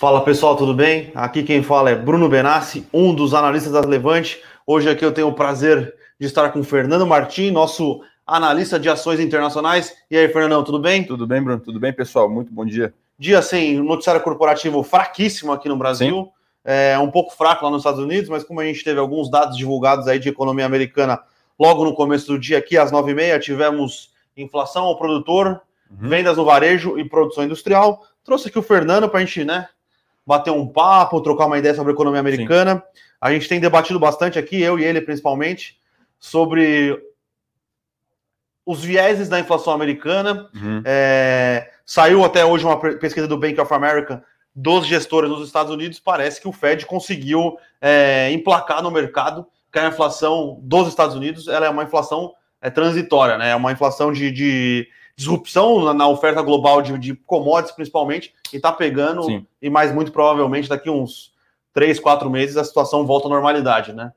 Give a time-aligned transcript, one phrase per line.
[0.00, 1.12] Fala pessoal, tudo bem?
[1.14, 4.42] Aqui quem fala é Bruno Benassi, um dos analistas da Levante.
[4.66, 8.88] Hoje aqui eu tenho o prazer de estar com o Fernando Martim, nosso analista de
[8.88, 9.94] ações internacionais.
[10.10, 11.04] E aí, Fernandão, tudo bem?
[11.04, 11.60] Tudo bem, Bruno?
[11.60, 12.30] Tudo bem, pessoal?
[12.30, 12.94] Muito bom dia.
[13.18, 16.24] Dia sem noticiário corporativo fraquíssimo aqui no Brasil.
[16.24, 16.30] Sim.
[16.64, 19.54] É um pouco fraco lá nos Estados Unidos, mas como a gente teve alguns dados
[19.54, 21.20] divulgados aí de economia americana
[21.58, 25.60] logo no começo do dia aqui, às nove e meia, tivemos inflação ao produtor,
[25.90, 26.08] uhum.
[26.08, 28.02] vendas no varejo e produção industrial.
[28.24, 29.68] Trouxe aqui o Fernando para a gente, né,
[30.26, 32.76] bater um papo, trocar uma ideia sobre a economia americana.
[32.76, 33.00] Sim.
[33.20, 35.78] A gente tem debatido bastante aqui, eu e ele principalmente,
[36.18, 36.98] sobre
[38.64, 40.48] os vieses da inflação americana.
[40.54, 40.82] Uhum.
[40.84, 45.98] É, saiu até hoje uma pesquisa do Bank of America dos gestores nos Estados Unidos.
[45.98, 51.48] Parece que o Fed conseguiu é, emplacar no mercado que a inflação dos Estados Unidos
[51.48, 53.50] ela é uma inflação é, transitória, né?
[53.50, 54.88] É uma inflação de, de
[55.20, 59.46] disrupção na, na oferta global de, de, commodities, principalmente, e está pegando, Sim.
[59.60, 61.34] e mais muito provavelmente daqui uns
[61.74, 64.14] três, quatro meses a situação volta à normalidade, né?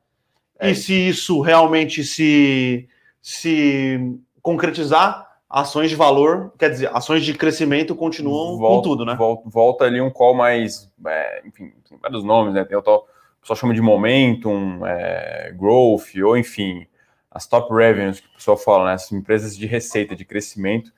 [0.57, 0.71] É.
[0.71, 2.87] E se isso realmente se,
[3.21, 9.15] se concretizar, ações de valor, quer dizer, ações de crescimento continuam volta, com tudo, né?
[9.15, 12.63] Volta, volta, ali um call mais, é, enfim, tem vários nomes, né?
[12.63, 16.88] Tem o tal, o pessoal chama de momentum, é, growth, ou enfim,
[17.33, 18.93] as top revenues que o pessoal fala, né?
[18.93, 20.93] As empresas de receita, de crescimento.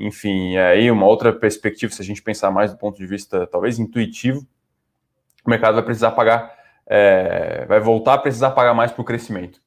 [0.00, 3.78] Enfim, aí uma outra perspectiva, se a gente pensar mais do ponto de vista talvez
[3.78, 4.44] intuitivo,
[5.44, 6.52] o mercado vai precisar pagar,
[6.86, 9.60] é, vai voltar a precisar pagar mais para o crescimento.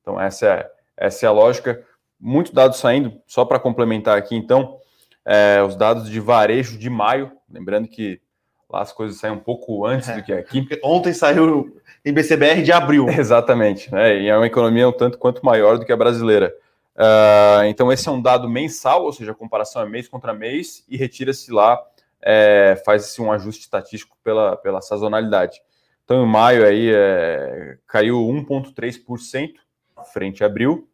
[0.00, 1.84] Então, essa é, essa é a lógica.
[2.20, 4.78] Muito dados saindo, só para complementar aqui, então,
[5.24, 8.20] é, os dados de varejo de maio, lembrando que
[8.70, 10.66] lá as coisas saem um pouco antes é, do que aqui.
[10.82, 13.08] Ontem saiu IBCBR de abril.
[13.08, 14.20] Exatamente, né?
[14.20, 16.54] E é uma economia um tanto quanto maior do que a brasileira.
[16.96, 20.84] Uh, então, esse é um dado mensal, ou seja, a comparação é mês contra mês,
[20.88, 21.80] e retira-se lá,
[22.22, 25.60] é, faz-se um ajuste estatístico pela, pela sazonalidade.
[26.04, 29.54] Então, em maio aí é, caiu 1,3%
[30.12, 30.88] frente a abril,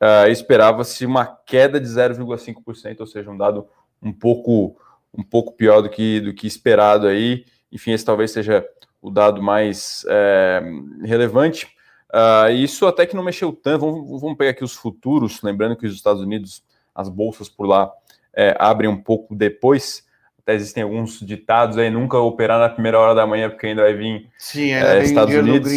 [0.00, 3.68] uh, esperava-se uma queda de 0,5%, ou seja, um dado
[4.02, 4.76] um pouco,
[5.16, 7.44] um pouco pior do que, do que esperado aí.
[7.70, 8.66] Enfim, esse talvez seja
[9.00, 10.62] o dado mais é,
[11.02, 11.66] relevante.
[12.14, 13.80] Uh, isso até que não mexeu tanto.
[13.80, 16.62] Vamos, vamos, pegar aqui os futuros, lembrando que os Estados Unidos,
[16.94, 17.92] as bolsas por lá
[18.32, 20.04] é, abrem um pouco depois.
[20.38, 23.94] Até existem alguns ditados aí, nunca operar na primeira hora da manhã, porque ainda vai
[23.94, 25.72] vir Sim, ainda é, Estados Unidos.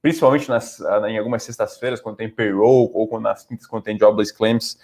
[0.00, 4.32] Principalmente nas, em algumas sextas-feiras, quando tem payroll, ou quando nas quintas, quando tem jobless
[4.32, 4.78] claims,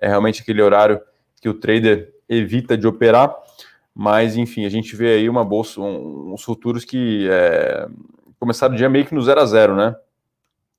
[0.00, 1.00] é realmente aquele horário
[1.40, 3.34] que o trader evita de operar.
[3.94, 7.88] Mas, enfim, a gente vê aí uma bolsa, um, uns futuros que é,
[8.38, 9.90] começaram o dia meio que no zero a zero, né?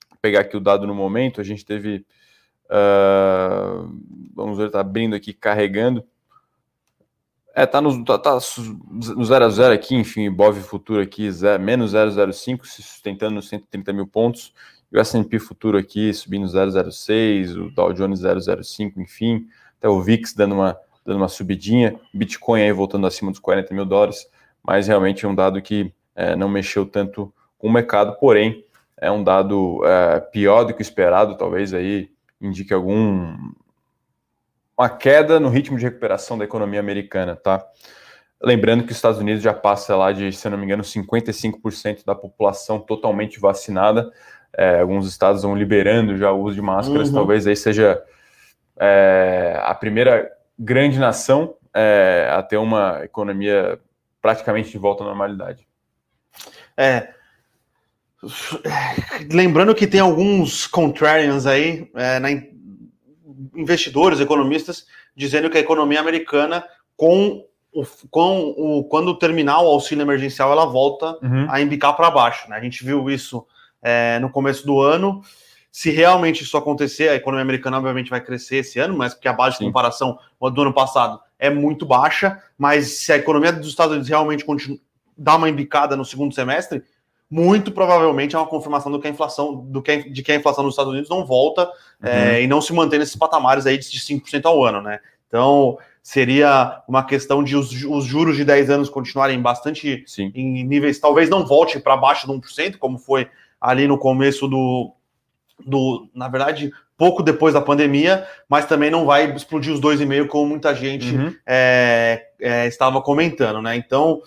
[0.09, 2.05] Vou pegar aqui o dado no momento, a gente teve.
[2.65, 3.93] Uh,
[4.33, 6.03] vamos ver, tá abrindo aqui, carregando.
[7.53, 8.37] É, tá no, tá, tá
[8.89, 13.49] no 0 a 0 aqui, enfim, Bov futuro aqui, zero, menos 0,05, se sustentando nos
[13.49, 14.53] 130 mil pontos.
[14.89, 19.47] E o S&P futuro aqui subindo 0,06, o Dow Jones 0,05, enfim.
[19.77, 23.85] Até o VIX dando uma dando uma subidinha, Bitcoin aí voltando acima dos 40 mil
[23.85, 24.27] dólares,
[24.63, 28.63] mas realmente é um dado que é, não mexeu tanto com o mercado, porém
[28.97, 33.35] é um dado é, pior do que o esperado, talvez aí indique algum
[34.77, 37.63] uma queda no ritmo de recuperação da economia americana, tá?
[38.41, 42.15] Lembrando que os Estados Unidos já passa lá de, se não me engano, 55% da
[42.15, 44.11] população totalmente vacinada.
[44.57, 47.13] É, alguns estados vão liberando já o uso de máscaras, uhum.
[47.13, 48.01] talvez aí seja
[48.79, 50.31] é, a primeira
[50.61, 53.79] grande nação é, a ter uma economia
[54.21, 55.67] praticamente de volta à normalidade.
[56.77, 57.09] É.
[59.31, 62.29] Lembrando que tem alguns contrarians aí, é, na,
[63.55, 64.85] investidores, economistas,
[65.15, 66.63] dizendo que a economia americana,
[66.95, 67.43] com
[67.73, 71.47] o, com o, quando terminar o auxílio emergencial, ela volta uhum.
[71.49, 72.47] a embicar para baixo.
[72.47, 72.55] Né?
[72.55, 73.45] A gente viu isso
[73.81, 75.23] é, no começo do ano
[75.71, 79.33] se realmente isso acontecer, a economia americana obviamente vai crescer esse ano, mas porque a
[79.33, 79.63] base Sim.
[79.63, 80.19] de comparação
[80.53, 84.45] do ano passado é muito baixa, mas se a economia dos Estados Unidos realmente
[85.17, 86.83] dá uma embicada no segundo semestre,
[87.29, 90.65] muito provavelmente é uma confirmação do que a inflação, do que, de que a inflação
[90.65, 92.09] nos Estados Unidos não volta uhum.
[92.09, 94.99] é, e não se mantém nesses patamares aí de 5% ao ano, né?
[95.29, 100.29] Então, seria uma questão de os, os, juros de 10 anos continuarem bastante Sim.
[100.35, 103.29] em níveis, talvez não volte para baixo de 1%, como foi
[103.61, 104.93] ali no começo do,
[105.65, 110.05] do, na verdade, pouco depois da pandemia, mas também não vai explodir os dois e
[110.05, 111.35] meio como muita gente uhum.
[111.45, 113.75] é, é, estava comentando, né?
[113.75, 114.21] Então,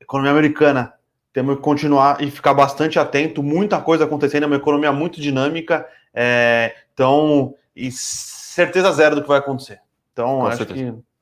[0.00, 0.94] economia americana
[1.32, 5.86] temos que continuar e ficar bastante atento, muita coisa acontecendo, é uma economia muito dinâmica,
[6.12, 9.80] é, então, e certeza zero do que vai acontecer.
[10.12, 10.92] Então, Com acho certeza.
[10.92, 11.14] que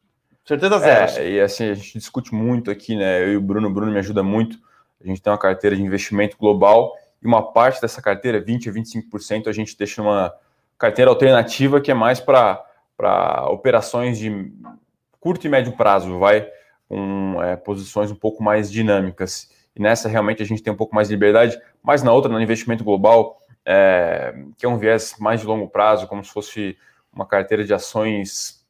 [0.45, 1.12] Certeza zero.
[1.19, 3.23] É, e assim, a gente discute muito aqui, né?
[3.23, 4.59] Eu e o Bruno, o Bruno me ajuda muito.
[5.03, 6.93] A gente tem uma carteira de investimento global
[7.23, 10.35] e uma parte dessa carteira, 20 a 25%, a gente deixa numa
[10.77, 12.65] carteira alternativa que é mais para
[13.49, 14.53] operações de
[15.21, 16.49] curto e médio prazo, vai
[16.89, 19.51] com é, posições um pouco mais dinâmicas.
[19.75, 22.41] E nessa realmente a gente tem um pouco mais de liberdade, mas na outra, no
[22.41, 26.77] investimento global, é, que é um viés mais de longo prazo, como se fosse
[27.13, 28.63] uma carteira de ações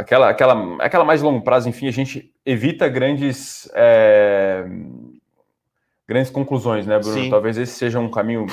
[0.00, 4.64] aquela, aquela, aquela mais de longo prazo, enfim, a gente evita grandes é,
[6.10, 7.14] grandes conclusões, né, Bruno?
[7.14, 7.30] Sim.
[7.30, 8.46] Talvez esse seja um caminho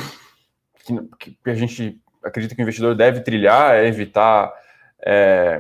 [1.19, 4.54] que, que, a gente acredita que o investidor deve trilhar, é evitar
[5.04, 5.59] é,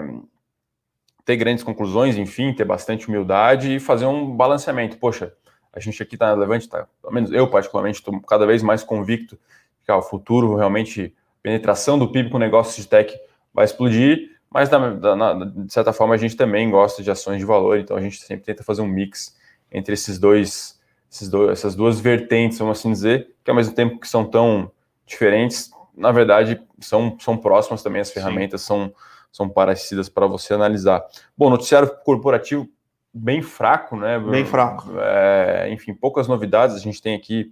[1.25, 4.97] ter grandes conclusões, enfim, ter bastante humildade e fazer um balanceamento.
[4.97, 5.33] Poxa,
[5.73, 9.37] a gente aqui está Levante, tá, pelo menos eu particularmente estou cada vez mais convicto
[9.83, 13.13] que o futuro realmente penetração do PIB com negócios de tech
[13.53, 17.45] vai explodir mas, da, da, de certa forma, a gente também gosta de ações de
[17.45, 19.35] valor, então a gente sempre tenta fazer um mix
[19.71, 20.76] entre esses dois,
[21.29, 24.71] dois, essas duas vertentes, vamos assim dizer, que ao mesmo tempo que são tão
[25.05, 28.93] diferentes, na verdade, são, são próximas também, as ferramentas são,
[29.31, 31.03] são parecidas para você analisar.
[31.35, 32.69] Bom, noticiário corporativo
[33.13, 34.19] bem fraco, né?
[34.19, 34.91] Bem fraco.
[34.99, 37.49] É, enfim, poucas novidades, a gente tem aqui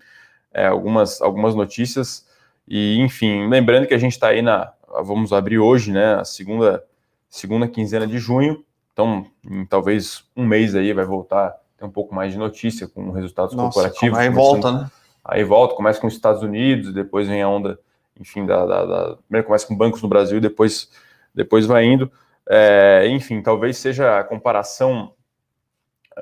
[0.54, 2.28] é, algumas, algumas notícias,
[2.68, 4.72] e enfim, lembrando que a gente está aí na,
[5.04, 6.84] vamos abrir hoje, né, a segunda,
[7.30, 8.64] segunda quinzena de junho.
[8.94, 13.12] Então, em talvez um mês aí vai voltar ter um pouco mais de notícia com
[13.12, 14.18] resultados Nossa, corporativos.
[14.18, 14.92] Aí volta, né?
[15.24, 17.80] Aí volta, começa com os Estados Unidos, depois vem a onda,
[18.20, 20.90] enfim, da, da, da primeiro começa com bancos no Brasil, depois,
[21.34, 22.12] depois vai indo.
[22.48, 25.14] É, enfim, talvez seja a comparação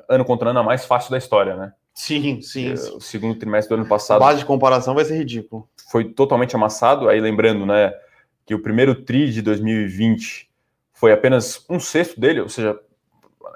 [0.08, 1.72] ano contra ano a mais fácil da história, né?
[1.92, 2.70] Sim, sim.
[2.70, 4.22] É, o segundo trimestre do ano passado.
[4.22, 5.68] A base de comparação vai ser ridículo.
[5.90, 7.08] Foi totalmente amassado.
[7.08, 7.92] Aí lembrando, né?
[8.46, 10.48] que o primeiro TRI de 2020
[10.92, 12.78] foi apenas um sexto dele, ou seja,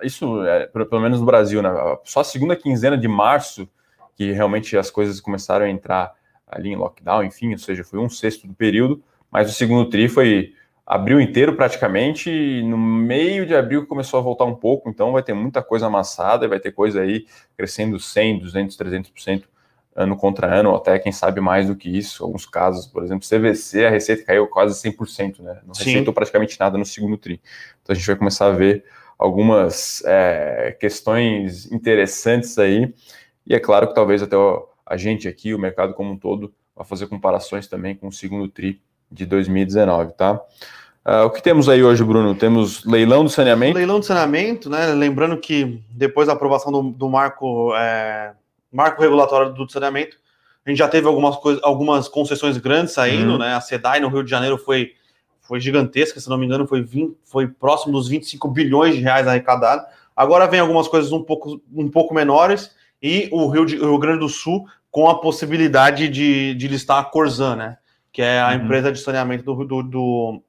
[0.03, 1.71] isso é, pelo menos no Brasil, né?
[2.05, 3.69] Só a segunda quinzena de março
[4.17, 6.13] que realmente as coisas começaram a entrar
[6.47, 10.09] ali em lockdown, enfim, ou seja, foi um sexto do período, mas o segundo TRI
[10.09, 10.55] foi
[10.85, 15.23] abril inteiro praticamente, e no meio de abril começou a voltar um pouco, então vai
[15.23, 19.45] ter muita coisa amassada, e vai ter coisa aí crescendo 100, 200, 300%
[19.95, 22.25] ano contra ano, ou até quem sabe mais do que isso.
[22.25, 25.61] Alguns casos, por exemplo, CVC, a receita caiu quase 100%, né?
[25.67, 27.41] Não receitou praticamente nada no segundo TRI.
[27.83, 28.85] Então a gente vai começar a ver
[29.19, 32.95] algumas é, questões interessantes aí.
[33.47, 34.37] E é claro que talvez até
[34.87, 38.49] a gente aqui, o mercado como um todo, vai fazer comparações também com o segundo
[38.49, 38.81] TRI
[39.11, 40.41] de 2019, tá?
[41.05, 42.35] Uh, o que temos aí hoje, Bruno?
[42.35, 43.77] Temos leilão do saneamento?
[43.77, 44.89] Leilão do saneamento, né?
[44.89, 48.35] Lembrando que depois da aprovação do, do marco é,
[48.73, 50.17] marco regulatório do saneamento.
[50.65, 53.39] A gente já teve algumas, coisas, algumas concessões grandes saindo, uhum.
[53.39, 53.55] né?
[53.55, 54.93] A SEDAI no Rio de Janeiro foi,
[55.49, 59.27] foi gigantesca, se não me engano, foi, 20, foi próximo dos 25 bilhões de reais
[59.27, 59.87] arrecadados.
[60.15, 62.71] Agora vem algumas coisas um pouco, um pouco menores
[63.03, 66.99] e o Rio, de, o Rio Grande do Sul com a possibilidade de, de listar
[66.99, 67.79] a Corzan, né?
[68.13, 68.55] Que é a uhum.
[68.57, 70.43] empresa de saneamento do, do, do,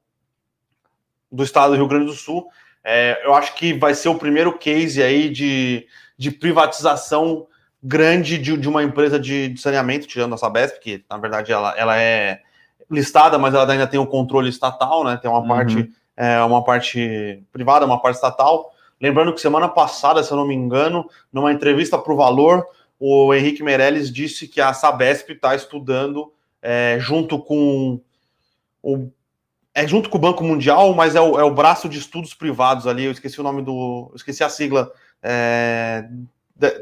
[1.32, 2.50] do, estado do Rio Grande do Sul.
[2.84, 5.88] É, eu acho que vai ser o primeiro case aí de,
[6.18, 7.48] de privatização
[7.82, 11.74] grande de, de uma empresa de, de, saneamento, tirando a Sabesp, que na verdade ela,
[11.78, 12.42] ela é
[12.90, 15.18] listada, mas ela ainda tem o controle estatal, né?
[15.18, 15.48] Tem uma uhum.
[15.48, 18.74] parte é, uma parte privada, uma parte estatal.
[19.00, 22.66] Lembrando que semana passada, se eu não me engano, numa entrevista para o Valor,
[23.00, 28.02] o Henrique Meirelles disse que a Sabesp está estudando é, junto com
[28.84, 29.10] o
[29.74, 32.86] é junto com o Banco Mundial, mas é o, é o braço de estudos privados
[32.86, 33.06] ali.
[33.06, 34.92] Eu esqueci o nome do, esqueci a sigla
[35.24, 36.06] é,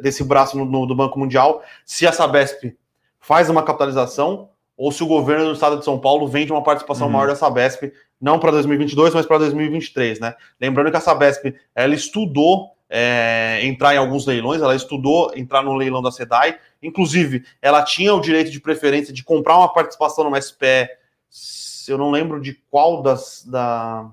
[0.01, 2.75] desse braço no, no, do Banco Mundial, se a Sabesp
[3.20, 7.07] faz uma capitalização ou se o governo do estado de São Paulo vende uma participação
[7.07, 7.13] uhum.
[7.13, 7.91] maior da Sabesp,
[8.22, 10.36] não para 2022, mas para 2023, né?
[10.62, 15.74] Lembrando que a Sabesp, ela estudou é, entrar em alguns leilões, ela estudou entrar no
[15.74, 20.39] leilão da SEDAI, inclusive, ela tinha o direito de preferência de comprar uma participação numa
[20.39, 20.89] SPE,
[21.88, 24.10] eu não lembro de qual das, da,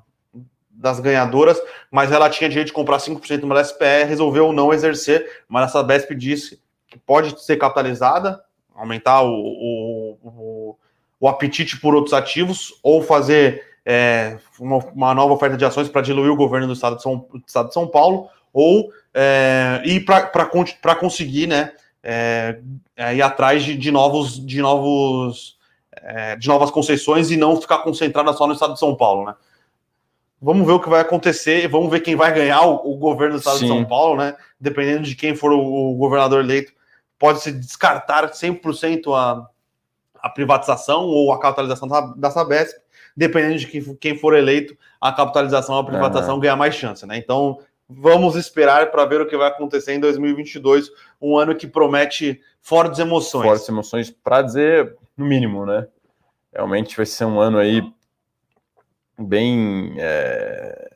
[0.70, 5.64] das ganhadoras, mas ela tinha direito de comprar 5% no SPE, resolveu não exercer, mas
[5.64, 8.42] a Sabesp disse que pode ser capitalizada,
[8.74, 10.76] aumentar o, o, o,
[11.20, 16.02] o apetite por outros ativos, ou fazer é, uma, uma, nova oferta de ações para
[16.02, 20.04] diluir o governo do estado de São, do estado de São Paulo, ou é, ir
[20.04, 22.58] para conseguir né, é,
[22.96, 25.56] é, ir atrás de, de novos de novos
[25.92, 29.34] é, de novas concessões e não ficar concentrada só no estado de São Paulo, né?
[30.40, 33.38] Vamos ver o que vai acontecer, vamos ver quem vai ganhar o, o governo do
[33.38, 33.64] estado Sim.
[33.64, 34.36] de São Paulo, né?
[34.60, 36.72] Dependendo de quem for o, o governador eleito,
[37.18, 39.48] pode se descartar 100% a,
[40.20, 42.76] a privatização ou a capitalização da, da Sabesp.
[43.16, 46.40] dependendo de quem, quem for eleito, a capitalização, a privatização uhum.
[46.40, 47.16] ganha mais chance, né?
[47.16, 50.90] Então, vamos esperar para ver o que vai acontecer em 2022,
[51.20, 53.44] um ano que promete fortes emoções.
[53.44, 55.86] Fortes emoções, para dizer no mínimo, né?
[56.52, 57.82] Realmente vai ser um ano aí
[59.18, 60.90] bem é,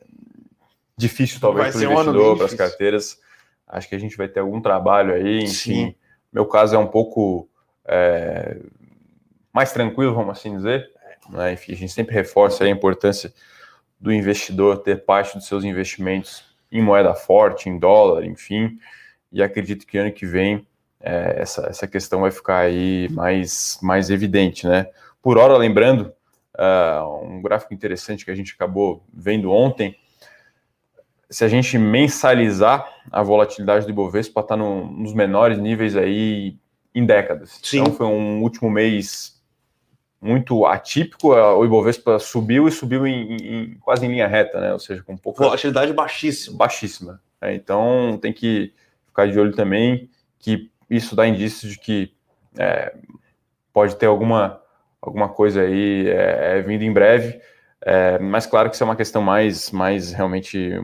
[0.97, 3.19] difícil, talvez, para o investidor, um para as carteiras.
[3.67, 5.53] Acho que a gente vai ter algum trabalho aí, enfim.
[5.53, 5.95] Sim.
[6.31, 7.49] Meu caso é um pouco
[7.85, 8.57] é,
[9.53, 10.89] mais tranquilo, vamos assim dizer.
[11.29, 11.53] Né?
[11.53, 13.33] Enfim, a gente sempre reforça a importância
[13.99, 18.77] do investidor ter parte dos seus investimentos em moeda forte, em dólar, enfim.
[19.31, 20.65] E acredito que ano que vem
[20.99, 24.87] é, essa, essa questão vai ficar aí mais, mais evidente, né?
[25.21, 26.13] Por hora, lembrando,
[26.57, 29.95] uh, um gráfico interessante que a gente acabou vendo ontem,
[31.29, 36.57] se a gente mensalizar a volatilidade do Ibovespa está no, nos menores níveis aí
[36.93, 37.59] em décadas.
[37.61, 37.81] Sim.
[37.81, 39.39] Então foi um último mês
[40.21, 44.73] muito atípico, o Ibovespa subiu e subiu em, em, quase em linha reta, né?
[44.73, 46.57] Ou seja, com um pouco volatilidade baixíssima.
[46.57, 47.21] Baixíssima.
[47.41, 48.73] É, então tem que
[49.07, 52.13] ficar de olho também que isso dá indícios de que
[52.57, 52.93] é,
[53.71, 54.61] pode ter alguma,
[55.01, 57.39] alguma coisa aí é, é vindo em breve.
[57.81, 60.77] É, mas claro que isso é uma questão mais, mais realmente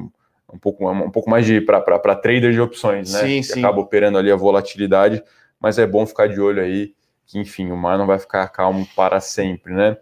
[0.54, 3.20] um pouco, um pouco mais de para trader de opções, né?
[3.22, 3.60] Sim, que sim.
[3.60, 5.24] acaba operando ali a volatilidade,
[5.60, 6.94] mas é bom ficar de olho aí
[7.26, 9.98] que, enfim, o mar não vai ficar calmo para sempre, né?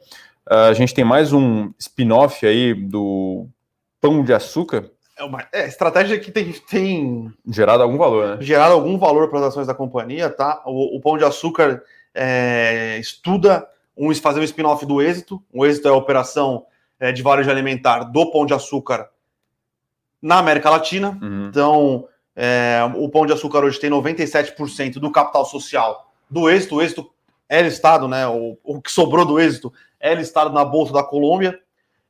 [0.50, 3.48] Uh, a gente tem mais um spin-off aí do
[4.02, 4.90] Pão de Açúcar.
[5.18, 8.38] É uma é, estratégia que tem, tem gerado algum valor, né?
[8.42, 10.62] Gerado algum valor para as ações da companhia, tá?
[10.66, 11.82] O, o Pão de Açúcar
[12.14, 15.42] é, estuda um, fazer um spin-off do êxito.
[15.54, 16.66] O êxito é a operação
[17.00, 19.10] é, de varejo alimentar do Pão de Açúcar
[20.24, 21.20] na América Latina.
[21.22, 21.48] Uhum.
[21.50, 26.78] Então, é, o Pão de Açúcar hoje tem 97% do capital social do êxito.
[26.78, 27.12] O êxito
[27.50, 28.26] é listado, né?
[28.26, 31.60] O, o que sobrou do êxito é listado na Bolsa da Colômbia.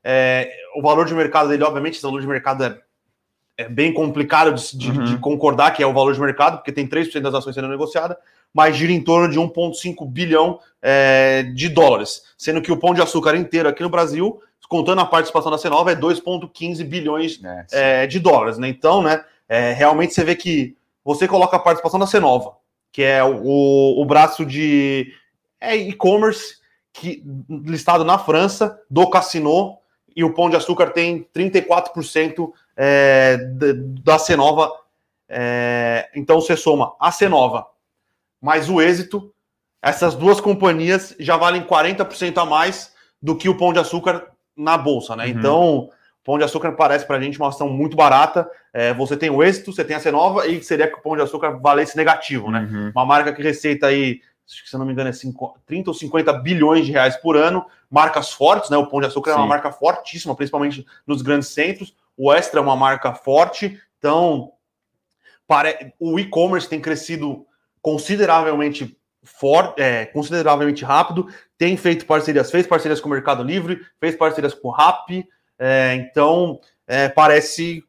[0.03, 2.79] É, o valor de mercado dele, obviamente, esse valor de mercado é,
[3.58, 5.03] é bem complicado de, de, uhum.
[5.05, 8.15] de, concordar que é o valor de mercado, porque tem 3% das ações sendo negociadas,
[8.53, 13.01] mas gira em torno de 1,5 bilhão é, de dólares, sendo que o pão de
[13.01, 14.39] açúcar inteiro aqui no Brasil,
[14.74, 17.65] contando a participação da Cenova, é 2,15 bilhões é,
[18.03, 18.58] é, de dólares.
[18.58, 18.68] Né?
[18.68, 20.75] Então, né, é, realmente você vê que
[21.06, 22.56] você coloca a participação da Cenova,
[22.92, 25.13] que é o, o braço de
[25.62, 26.56] é e-commerce
[26.92, 29.77] que listado na França, do Cassino,
[30.15, 33.38] e o Pão de Açúcar tem 34% é,
[34.01, 34.72] da Cenova.
[35.30, 37.68] É, então você soma a Cenova
[38.42, 39.32] mais o êxito,
[39.84, 44.78] essas duas companhias já valem 40% a mais do que o Pão de Açúcar na
[44.78, 45.26] bolsa, né?
[45.26, 45.30] Uhum.
[45.30, 45.90] Então
[46.24, 48.50] Pão de Açúcar parece para a gente uma ação muito barata.
[48.72, 51.22] É, você tem o êxito, você tem a Cenova, e seria que o Pão de
[51.22, 52.68] Açúcar valesse negativo, né?
[52.72, 52.92] Uhum.
[52.96, 56.86] Uma marca que receita aí, se não me engano, é 5, 30 ou 50 bilhões
[56.86, 57.66] de reais por ano.
[57.92, 58.78] Marcas fortes, né?
[58.78, 59.38] O Pão de Açúcar Sim.
[59.38, 61.94] é uma marca fortíssima, principalmente nos grandes centros.
[62.16, 63.78] O Extra é uma marca forte.
[64.00, 64.54] Então,
[65.46, 65.94] pare...
[66.00, 67.46] o e-commerce tem crescido
[67.82, 71.27] consideravelmente forte, é, consideravelmente rápido.
[71.58, 75.27] Tem feito parcerias, fez parcerias com o Mercado Livre, fez parcerias com o Rappi.
[75.58, 77.84] É, então, é, parece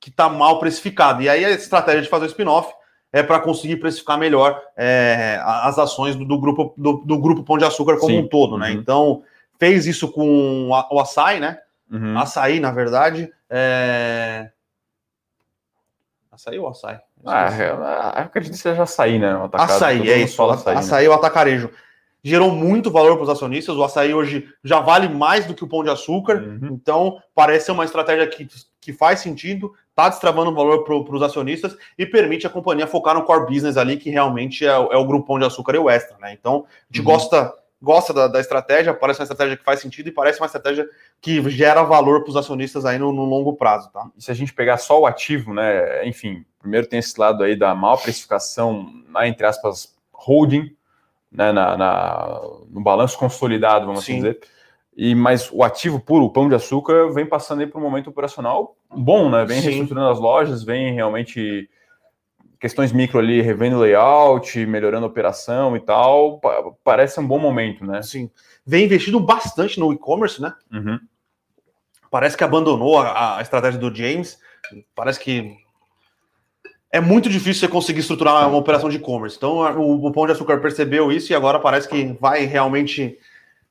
[0.00, 1.22] que está mal precificado.
[1.22, 2.72] E aí a estratégia de fazer o spin-off
[3.12, 7.58] é para conseguir precificar melhor é, as ações do, do grupo do, do, grupo Pão
[7.58, 8.20] de Açúcar como Sim.
[8.20, 8.70] um todo, né?
[8.70, 8.74] Uhum.
[8.74, 9.22] Então
[9.58, 11.58] fez isso com o açaí, né?
[11.90, 12.18] Uhum.
[12.18, 13.30] Açaí, na verdade.
[13.50, 14.50] É...
[16.38, 16.98] Açaí ou açaí?
[17.26, 19.34] Ah, eu acredito que seja açaí, né?
[19.54, 20.40] açaí, é isso.
[20.40, 20.80] Açaí, né?
[20.80, 21.10] açaí né?
[21.10, 21.70] ou atacarejo
[22.22, 23.76] gerou muito valor para os acionistas.
[23.76, 26.70] O açaí hoje já vale mais do que o pão de açúcar, uhum.
[26.72, 28.46] então parece ser uma estratégia que,
[28.80, 33.24] que faz sentido, está destravando valor para os acionistas e permite a companhia focar no
[33.24, 36.16] core business ali, que realmente é, é o grupo pão de açúcar e o extra,
[36.18, 36.32] né?
[36.38, 37.12] Então, a gente uhum.
[37.12, 37.52] gosta.
[37.80, 40.88] Gosta da, da, estratégia, parece uma estratégia que faz sentido e parece uma estratégia
[41.20, 44.10] que gera valor para os acionistas aí no, no, longo prazo, tá?
[44.16, 46.04] E se a gente pegar só o ativo, né?
[46.06, 48.92] Enfim, primeiro tem esse lado aí da maior precificação,
[49.22, 50.74] entre aspas, holding,
[51.30, 54.40] né, na, na, no balanço consolidado, vamos assim dizer.
[54.96, 58.10] E, mas o ativo puro, o pão de açúcar, vem passando aí por um momento
[58.10, 59.44] operacional bom, né?
[59.44, 59.68] Vem Sim.
[59.68, 61.70] reestruturando as lojas, vem realmente
[62.60, 66.40] questões micro ali, revendo layout, melhorando a operação e tal.
[66.82, 68.02] Parece um bom momento, né?
[68.02, 68.30] Sim.
[68.66, 70.52] Vem investindo bastante no e-commerce, né?
[70.72, 70.98] Uhum.
[72.10, 74.38] Parece que abandonou a, a estratégia do James.
[74.94, 75.56] Parece que
[76.90, 79.36] é muito difícil você conseguir estruturar uma operação de e-commerce.
[79.36, 83.18] Então, o, o Pão de Açúcar percebeu isso e agora parece que vai realmente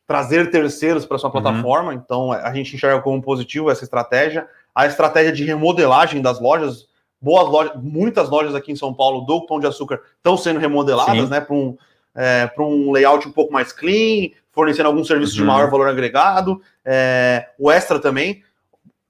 [0.05, 1.41] trazer terceiros para sua uhum.
[1.41, 1.91] plataforma.
[1.91, 1.97] Uhum.
[1.97, 4.47] Então, a gente enxerga como positivo essa estratégia.
[4.73, 6.87] A estratégia de remodelagem das lojas,
[7.21, 11.25] boas lojas, muitas lojas aqui em São Paulo do Pão de Açúcar estão sendo remodeladas,
[11.25, 11.29] Sim.
[11.29, 11.77] né, para um,
[12.15, 15.39] é, um layout um pouco mais clean, fornecendo algum serviço uhum.
[15.39, 16.61] de maior valor agregado.
[16.85, 18.43] É, o Extra também.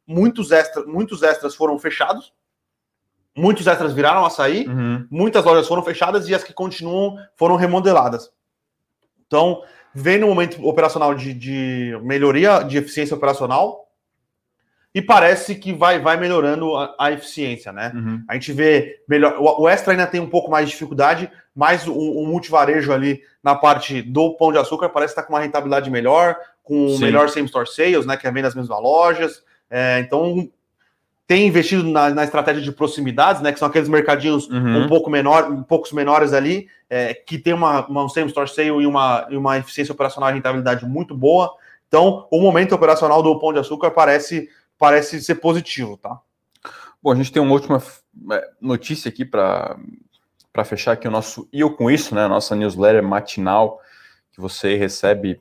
[0.05, 2.33] Muitos, extra, muitos extras foram fechados.
[3.35, 4.67] Muitos extras viraram a sair.
[4.67, 5.05] Uhum.
[5.11, 8.31] Muitas lojas foram fechadas e as que continuam foram remodeladas.
[9.25, 9.61] Então,
[9.93, 13.86] vem no momento operacional de, de melhoria de eficiência operacional
[14.97, 17.91] e parece que vai, vai melhorando a, a eficiência, né?
[17.93, 18.23] Uhum.
[18.27, 19.37] A gente vê melhor.
[19.37, 23.21] O, o, Extra ainda tem um pouco mais de dificuldade, mas o, o, multivarejo ali
[23.43, 27.01] na parte do pão de açúcar parece estar com uma rentabilidade melhor, com Sim.
[27.01, 28.17] melhor same-store sales, né?
[28.17, 29.43] Que é vem nas mesmas lojas.
[29.69, 30.49] É, então
[31.27, 33.53] tem investido na, na, estratégia de proximidades, né?
[33.53, 34.85] Que são aqueles mercadinhos uhum.
[34.85, 38.69] um pouco menor, um poucos menores ali, é, que tem uma, uma um same-store sale
[38.69, 41.51] e uma, e uma eficiência operacional e rentabilidade muito boa.
[41.87, 46.19] Então, o momento operacional do Pão de Açúcar parece parece ser positivo, tá?
[47.01, 47.81] Bom, a gente tem uma última
[48.31, 49.77] é, notícia aqui para
[50.65, 52.27] fechar aqui o nosso E eu com isso, né?
[52.27, 53.79] Nossa newsletter matinal
[54.31, 55.39] que você recebe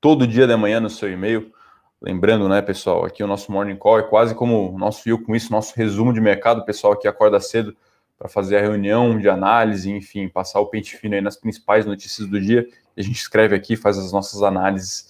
[0.00, 1.52] todo dia de manhã no seu e-mail.
[2.00, 5.36] Lembrando, né, pessoal, aqui o nosso Morning Call é quase como o nosso E com
[5.36, 6.60] isso, nosso resumo de mercado.
[6.60, 7.76] O pessoal aqui acorda cedo
[8.18, 12.26] para fazer a reunião de análise, enfim, passar o pente fino aí nas principais notícias
[12.28, 12.66] do dia.
[12.96, 15.08] A gente escreve aqui, faz as nossas análises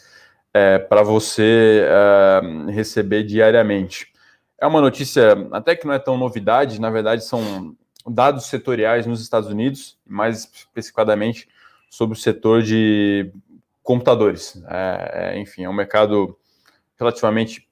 [0.52, 4.12] é, para você é, receber diariamente.
[4.60, 7.74] É uma notícia até que não é tão novidade, na verdade são
[8.06, 11.48] dados setoriais nos Estados Unidos, mais especificadamente
[11.88, 13.32] sobre o setor de
[13.82, 14.62] computadores.
[14.68, 16.36] É, é enfim, é um mercado
[16.98, 17.66] relativamente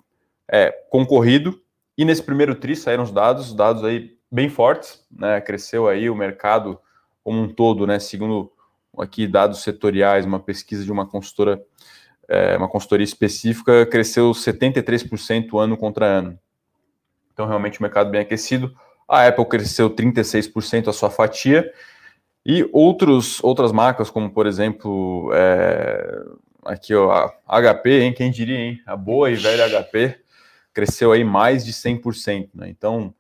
[0.51, 1.61] é, concorrido,
[1.97, 5.41] e nesse primeiro TRI saíram os dados, dados aí bem fortes, né?
[5.41, 6.79] cresceu aí o mercado
[7.25, 7.99] como um todo, né?
[7.99, 8.53] segundo
[8.97, 11.61] aqui dados setoriais, uma pesquisa de uma consultora
[12.29, 16.39] é, uma consultoria específica, cresceu 73% ano contra ano.
[17.33, 18.75] Então, realmente, o mercado bem aquecido.
[19.09, 21.73] A Apple cresceu 36% a sua fatia.
[22.45, 26.23] E outros, outras marcas, como por exemplo, é,
[26.65, 28.81] aqui ó, a HP, hein, quem diria, hein?
[28.87, 30.19] A boa e velha HP
[30.73, 32.51] cresceu aí mais de 100%.
[32.55, 32.69] Né?
[32.69, 33.13] Então,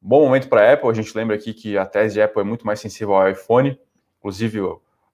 [0.00, 0.88] bom momento para a Apple.
[0.88, 3.78] A gente lembra aqui que a tese de Apple é muito mais sensível ao iPhone.
[4.18, 4.60] Inclusive,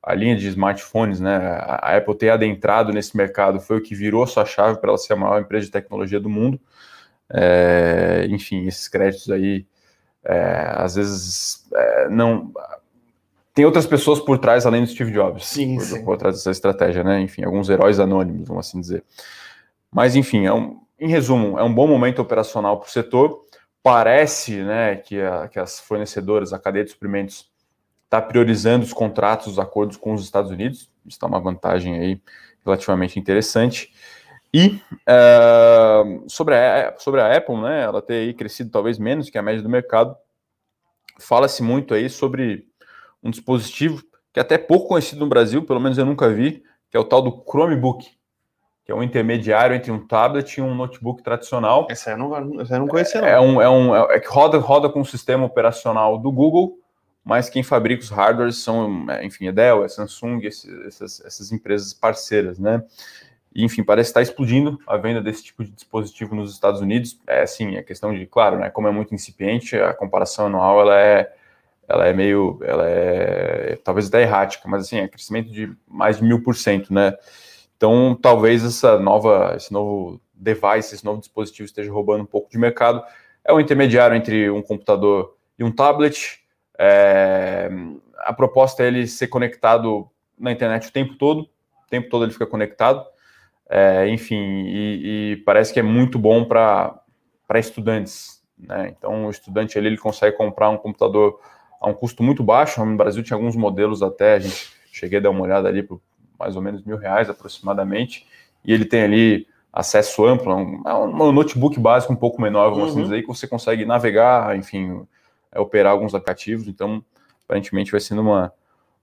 [0.09, 1.37] a linha de smartphones, né?
[1.37, 5.13] A Apple ter adentrado nesse mercado foi o que virou sua chave para ela ser
[5.13, 6.59] a maior empresa de tecnologia do mundo.
[7.31, 9.67] É, enfim, esses créditos aí,
[10.25, 12.51] é, às vezes, é, não.
[13.53, 15.45] Tem outras pessoas por trás além do Steve Jobs.
[15.45, 16.05] Sim, por, sim.
[16.07, 17.21] por trás dessa estratégia, né?
[17.21, 19.05] Enfim, alguns heróis anônimos, vamos assim dizer.
[19.93, 23.45] Mas, enfim, é um, em resumo, é um bom momento operacional para o setor.
[23.83, 27.51] Parece né, que, a, que as fornecedoras, a cadeia de suprimentos,
[28.09, 30.81] está priorizando os contratos, os acordos com os Estados Unidos.
[31.05, 32.21] Isso está uma vantagem aí
[32.65, 33.93] relativamente interessante.
[34.53, 39.37] E uh, sobre, a, sobre a Apple, né, ela ter aí crescido talvez menos que
[39.37, 40.17] a média do mercado,
[41.19, 42.67] fala-se muito aí sobre
[43.23, 46.97] um dispositivo que é até pouco conhecido no Brasil, pelo menos eu nunca vi, que
[46.97, 48.09] é o tal do Chromebook,
[48.85, 51.87] que é um intermediário entre um tablet e um notebook tradicional.
[51.91, 53.29] Essa eu não, essa eu não conhecia, não.
[53.29, 56.79] É, um, é, um, é que roda, roda com o sistema operacional do Google,
[57.29, 61.93] mas quem fabrica os hardwares são, é, enfim, a Dell, a Samsung, essas, essas empresas
[61.93, 62.83] parceiras, né?
[63.55, 67.21] E, enfim, parece estar explodindo a venda desse tipo de dispositivo nos Estados Unidos.
[67.27, 70.99] É assim, a questão de, claro, né, como é muito incipiente, a comparação anual ela
[70.99, 71.31] é,
[71.87, 76.25] ela é meio, ela é talvez até errática, mas assim, é crescimento de mais de
[76.25, 77.13] mil por cento, né?
[77.77, 82.57] Então, talvez essa nova, esse novo device, esse novo dispositivo esteja roubando um pouco de
[82.57, 83.03] mercado.
[83.45, 86.48] É um intermediário entre um computador e um tablet.
[86.79, 87.69] É,
[88.19, 92.33] a proposta é ele ser conectado na internet o tempo todo, o tempo todo ele
[92.33, 93.05] fica conectado.
[93.69, 97.03] É, enfim, e, e, parece que é muito bom para
[97.57, 98.43] estudantes.
[98.59, 98.95] Né?
[98.97, 101.39] Então, o estudante ali, ele consegue comprar um computador
[101.81, 102.85] a um custo muito baixo.
[102.85, 106.01] No Brasil tinha alguns modelos até, a gente cheguei a dar uma olhada ali por
[106.39, 108.27] mais ou menos mil reais aproximadamente,
[108.65, 112.99] e ele tem ali acesso amplo, um, um notebook básico um pouco menor, vamos assim
[112.99, 113.03] uhum.
[113.03, 115.07] assim dizer, que você consegue navegar, enfim,
[115.53, 117.05] é, operar alguns aplicativos, então
[117.45, 118.53] aparentemente vai sendo uma,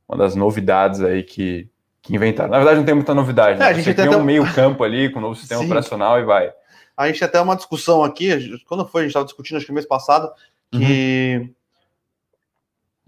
[0.07, 1.67] uma das novidades aí que,
[2.01, 2.51] que inventaram.
[2.51, 3.65] Na verdade, não tem muita novidade, né?
[3.65, 5.67] É, a gente Você tem um meio campo ali com o novo sistema Sim.
[5.67, 6.53] operacional e vai.
[6.95, 9.73] A gente tem até uma discussão aqui, quando foi, a gente estava discutindo, acho que
[9.73, 10.31] mês passado,
[10.71, 11.49] que uhum.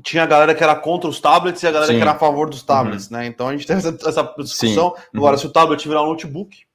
[0.04, 1.98] tinha a galera que era contra os tablets e a galera Sim.
[1.98, 3.18] que era a favor dos tablets, uhum.
[3.18, 3.28] né?
[3.28, 4.96] Então a gente teve essa, essa discussão.
[4.96, 5.02] Sim.
[5.16, 5.40] Agora, uhum.
[5.40, 6.66] se o tablet virar um notebook.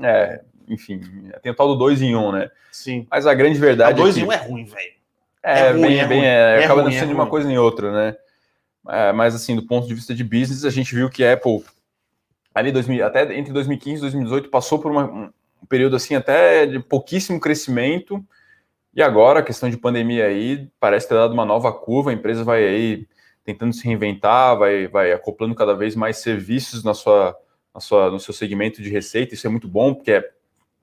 [0.00, 1.00] É, enfim,
[1.42, 2.50] tem o tal do 2 em 1, um, né?
[2.70, 3.06] Sim.
[3.10, 4.00] Mas a grande verdade.
[4.00, 5.01] O 2 é em 1 um é ruim, velho.
[5.42, 7.58] É, é ruim, bem, é, bem, é, é acaba ruim, sendo de uma coisa em
[7.58, 8.16] outra, né?
[8.88, 11.64] É, mas assim, do ponto de vista de business, a gente viu que a Apple
[12.54, 16.78] ali 2000, até entre 2015 e 2018 passou por uma, um período assim até de
[16.80, 18.24] pouquíssimo crescimento.
[18.94, 22.44] E agora, a questão de pandemia aí, parece ter dado uma nova curva, a empresa
[22.44, 23.06] vai aí
[23.44, 27.34] tentando se reinventar, vai, vai acoplando cada vez mais serviços na sua,
[27.74, 30.30] na sua, no seu segmento de receita, isso é muito bom, porque é,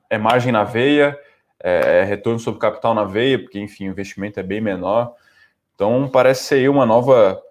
[0.09, 1.17] é margem na veia,
[1.63, 5.13] é, é, retorno sobre capital na veia, porque, enfim, o investimento é bem menor.
[5.75, 7.41] Então, parece ser uma nova,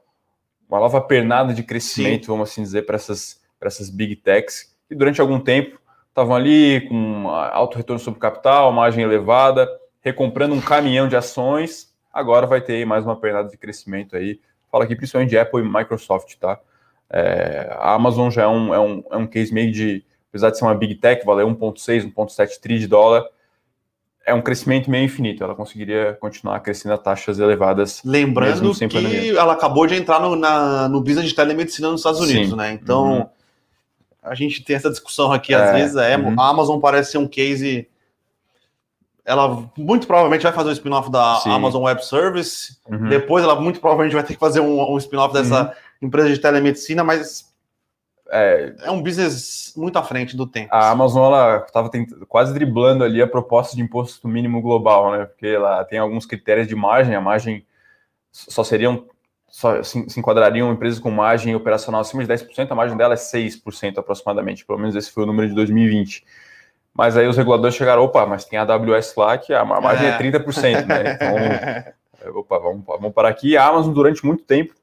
[0.68, 2.33] uma nova pernada de crescimento, Sim.
[2.33, 7.29] vamos assim dizer, para essas, essas big techs, que durante algum tempo estavam ali com
[7.29, 9.68] alto retorno sobre capital, margem elevada,
[10.01, 14.40] recomprando um caminhão de ações, agora vai ter mais uma pernada de crescimento aí.
[14.71, 16.59] Fala aqui principalmente de Apple e Microsoft, tá?
[17.11, 20.59] É, a Amazon já é um, é, um, é um case meio de, apesar de
[20.59, 23.25] ser uma big tech, valer 1,6, 1,7 tri de dólar,
[24.29, 25.43] é um crescimento meio infinito.
[25.43, 28.03] Ela conseguiria continuar crescendo a taxas elevadas.
[28.05, 32.51] Lembrando que ela acabou de entrar no, na, no business de telemedicina nos Estados Unidos,
[32.51, 32.57] Sim.
[32.57, 32.73] né?
[32.73, 33.27] Então, uhum.
[34.23, 36.38] a gente tem essa discussão aqui, às é, vezes, é, uhum.
[36.38, 37.88] a Amazon parece ser um case
[39.25, 41.51] ela muito provavelmente vai fazer um spin-off da Sim.
[41.51, 42.79] Amazon Web Service.
[42.88, 43.11] Uhum.
[43.11, 47.05] Depois ela muito provavelmente vai ter que fazer um, um spin-off dessa empresa de telemedicina,
[47.05, 47.47] mas
[48.31, 50.69] é, é, um business muito à frente do tempo.
[50.73, 51.91] A Amazon ela estava
[52.29, 55.25] quase driblando ali a proposta de imposto mínimo global, né?
[55.25, 57.14] Porque ela tem alguns critérios de margem.
[57.14, 57.64] A margem
[58.31, 59.07] só seriam
[59.49, 63.17] só se, se enquadrariam empresas com margem operacional acima de 10%, a margem dela é
[63.17, 66.25] 6% aproximadamente, pelo menos esse foi o número de 2020.
[66.93, 70.11] Mas aí os reguladores chegaram, opa, mas tem a AWS lá que a margem é,
[70.11, 71.12] é 30%, né?
[71.14, 73.57] Então, opa, vamos, vamos parar aqui.
[73.57, 74.75] A Amazon, durante muito tempo,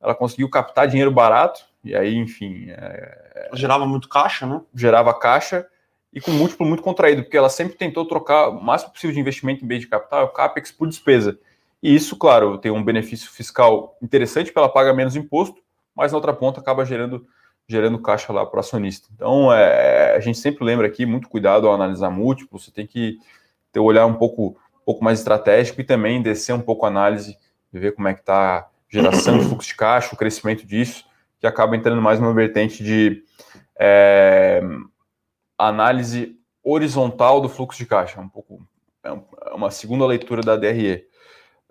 [0.00, 2.66] ela conseguiu captar dinheiro barato, e aí, enfim.
[2.70, 3.50] É...
[3.54, 4.60] Gerava muito caixa, né?
[4.74, 5.66] Gerava caixa
[6.12, 9.64] e com múltiplo muito contraído, porque ela sempre tentou trocar o máximo possível de investimento
[9.64, 11.38] em bem de capital, o CAPEX, por despesa.
[11.82, 15.60] E isso, claro, tem um benefício fiscal interessante, porque ela paga menos imposto,
[15.94, 17.26] mas na outra ponta acaba gerando
[17.66, 19.08] gerando caixa lá para o acionista.
[19.14, 23.18] Então, é, a gente sempre lembra aqui, muito cuidado ao analisar múltiplos, você tem que
[23.70, 26.88] ter um olhar um pouco, um pouco mais estratégico e também descer um pouco a
[26.88, 27.38] análise,
[27.72, 31.04] ver como é que está a geração de fluxo de caixa, o crescimento disso,
[31.42, 33.24] que acaba entrando mais numa vertente de
[33.76, 34.62] é,
[35.58, 38.64] análise horizontal do fluxo de caixa, um pouco
[39.04, 41.04] é, é uma segunda leitura da DRE.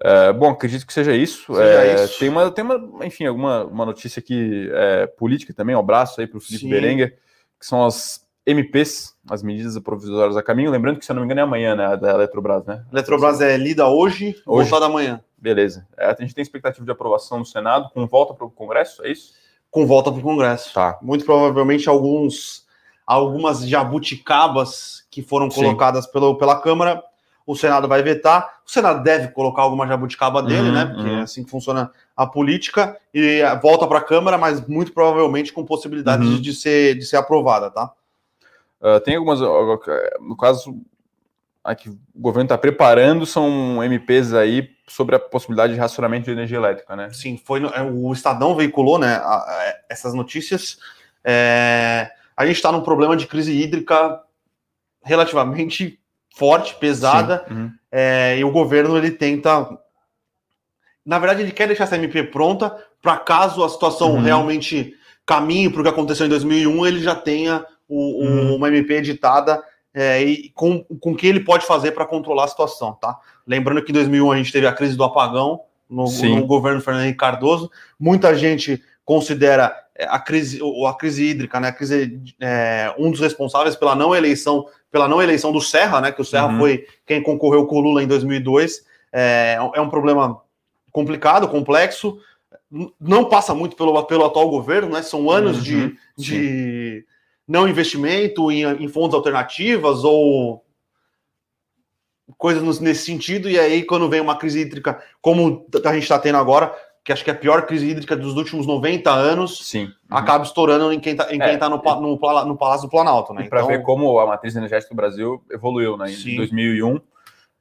[0.04, 1.56] É, bom, acredito que seja isso.
[1.56, 2.20] Seja é, isso.
[2.20, 6.28] Tem, uma, tem uma, enfim, alguma uma notícia aqui é, política também, um abraço aí
[6.28, 6.70] para o Felipe Sim.
[6.70, 7.18] Berenguer,
[7.58, 10.70] que são as MPs, as medidas provisórias a caminho.
[10.70, 11.96] Lembrando que, se eu não me engano, é amanhã, né?
[11.96, 12.84] Da Eletrobras, né?
[12.92, 14.70] Eletrobras é lida hoje, hoje.
[14.70, 15.24] voltada amanhã.
[15.38, 15.88] Beleza.
[15.98, 19.12] É, a gente tem expectativa de aprovação no Senado, com volta para o Congresso, é
[19.14, 19.40] isso?
[19.72, 20.74] Com volta para o Congresso.
[20.74, 21.00] Tá.
[21.02, 22.68] Muito provavelmente alguns,
[23.08, 27.02] algumas jabuticabas que foram colocadas pelo, pela Câmara
[27.46, 30.86] o Senado vai vetar, o Senado deve colocar alguma jabuticaba dele, uhum, né?
[30.86, 31.20] Porque uhum.
[31.20, 35.66] é assim que funciona a política, e volta para a Câmara, mas muito provavelmente com
[35.66, 36.40] possibilidade uhum.
[36.40, 37.92] de, ser, de ser aprovada, tá?
[38.82, 40.76] Uh, tem algumas, no caso,
[41.64, 46.58] aqui o governo está preparando, são MPs aí sobre a possibilidade de racionamento de energia
[46.58, 47.10] elétrica, né?
[47.14, 50.80] Sim, foi no, é, o Estadão veiculou, né, a, a, essas notícias.
[51.24, 54.20] É, a gente está num problema de crise hídrica
[55.04, 56.00] relativamente
[56.36, 57.72] forte, pesada, uhum.
[57.92, 59.68] é, e o governo ele tenta.
[61.06, 64.22] Na verdade, ele quer deixar essa MP pronta para caso a situação uhum.
[64.22, 64.94] realmente
[65.26, 68.56] caminhe para o que aconteceu em 2001, ele já tenha o, uhum.
[68.56, 72.48] uma MP editada é, e com, com o que ele pode fazer para controlar a
[72.48, 73.20] situação, tá?
[73.46, 77.04] Lembrando que em 2001 a gente teve a crise do apagão no, no governo Fernando
[77.04, 77.70] Henrique Cardoso.
[78.00, 81.68] Muita gente considera é, a crise, a crise hídrica, né?
[81.68, 86.12] A crise é, um dos responsáveis pela não eleição pela não eleição do Serra, né?
[86.12, 86.60] Que o Serra uhum.
[86.60, 88.86] foi quem concorreu com o Lula em 2002.
[89.12, 90.42] É, é um problema
[90.92, 92.18] complicado, complexo.
[93.00, 95.02] Não passa muito pelo, pelo atual governo, né?
[95.02, 95.64] São anos uhum.
[95.64, 97.06] de, de
[97.52, 100.64] não investimento em, em fontes alternativas ou
[102.38, 103.50] coisas nesse sentido.
[103.50, 107.26] E aí, quando vem uma crise hídrica como a gente está tendo agora, que acho
[107.26, 109.84] que é a pior crise hídrica dos últimos 90 anos, Sim.
[109.84, 109.92] Uhum.
[110.18, 113.34] acaba estourando em quem está é, tá no, no, no, Palácio do Planalto.
[113.34, 113.50] Né?
[113.50, 113.68] Para então...
[113.68, 116.10] ver como a matriz energética do Brasil evoluiu, né?
[116.10, 116.38] Em Sim.
[116.38, 117.02] 2001,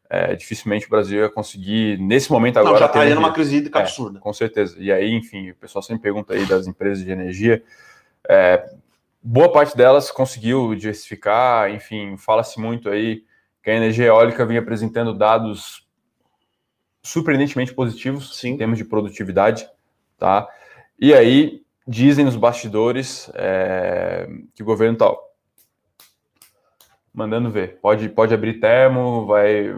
[0.09, 2.75] é, dificilmente o Brasil ia conseguir, nesse momento agora...
[2.75, 4.21] Não, já está numa crise hídrica é, absurda.
[4.21, 4.77] Com certeza.
[4.79, 7.61] E aí, enfim, o pessoal sempre pergunta aí das empresas de energia,
[8.29, 8.71] é,
[9.23, 13.25] boa parte delas conseguiu diversificar, enfim, fala-se muito aí
[13.63, 15.87] que a energia eólica vinha apresentando dados
[17.03, 18.51] surpreendentemente positivos Sim.
[18.51, 19.69] em termos de produtividade,
[20.19, 20.49] tá?
[20.99, 25.13] E aí dizem nos bastidores é, que o governo está
[27.13, 29.75] mandando ver, pode, pode abrir termo, vai,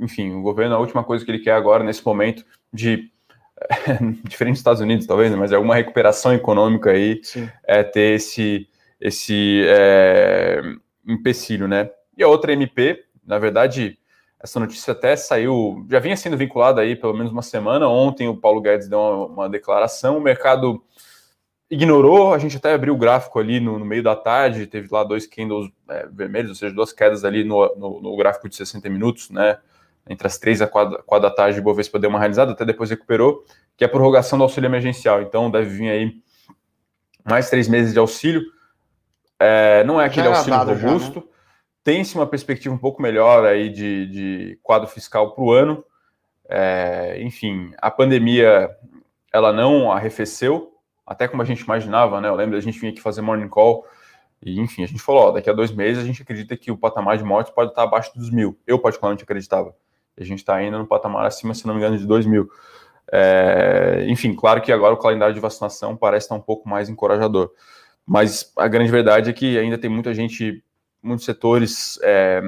[0.00, 3.10] enfim, o governo a última coisa que ele quer agora nesse momento de
[4.24, 7.48] diferente dos Estados Unidos talvez, né, mas é alguma recuperação econômica aí Sim.
[7.64, 8.68] é ter esse
[9.00, 10.60] esse é,
[11.06, 11.90] empecilho, né?
[12.16, 13.96] E a outra MP, na verdade,
[14.40, 17.88] essa notícia até saiu, já vinha sendo vinculada aí pelo menos uma semana.
[17.88, 20.18] Ontem o Paulo Guedes deu uma, uma declaração.
[20.18, 20.82] O mercado
[21.70, 25.04] ignorou, a gente até abriu o gráfico ali no, no meio da tarde, teve lá
[25.04, 28.88] dois candles é, vermelhos, ou seja, duas quedas ali no, no, no, gráfico de 60
[28.88, 29.58] minutos, né?
[30.08, 32.64] Entre as três e a quatro, quatro da tarde, o Bovespa deu uma realizada, até
[32.64, 33.44] depois recuperou,
[33.76, 35.22] que é a prorrogação do auxílio emergencial.
[35.22, 36.22] Então, deve vir aí
[37.24, 38.42] mais três meses de auxílio.
[39.38, 41.20] É, não é aquele auxílio robusto.
[41.20, 41.26] Né?
[41.84, 45.84] Tem-se uma perspectiva um pouco melhor aí de, de quadro fiscal para o ano.
[46.48, 48.70] É, enfim, a pandemia
[49.32, 50.72] ela não arrefeceu,
[51.06, 52.28] até como a gente imaginava, né?
[52.28, 53.86] Eu lembro a gente vinha aqui fazer morning call
[54.42, 56.76] e, enfim, a gente falou, ó, daqui a dois meses a gente acredita que o
[56.76, 58.58] patamar de mortes pode estar abaixo dos mil.
[58.66, 59.74] Eu, particularmente, acreditava.
[60.20, 62.48] A gente está ainda no patamar acima, se não me engano, de dois mil.
[63.10, 67.50] É, enfim, claro que agora o calendário de vacinação parece estar um pouco mais encorajador.
[68.06, 70.62] Mas a grande verdade é que ainda tem muita gente,
[71.02, 72.42] muitos setores é,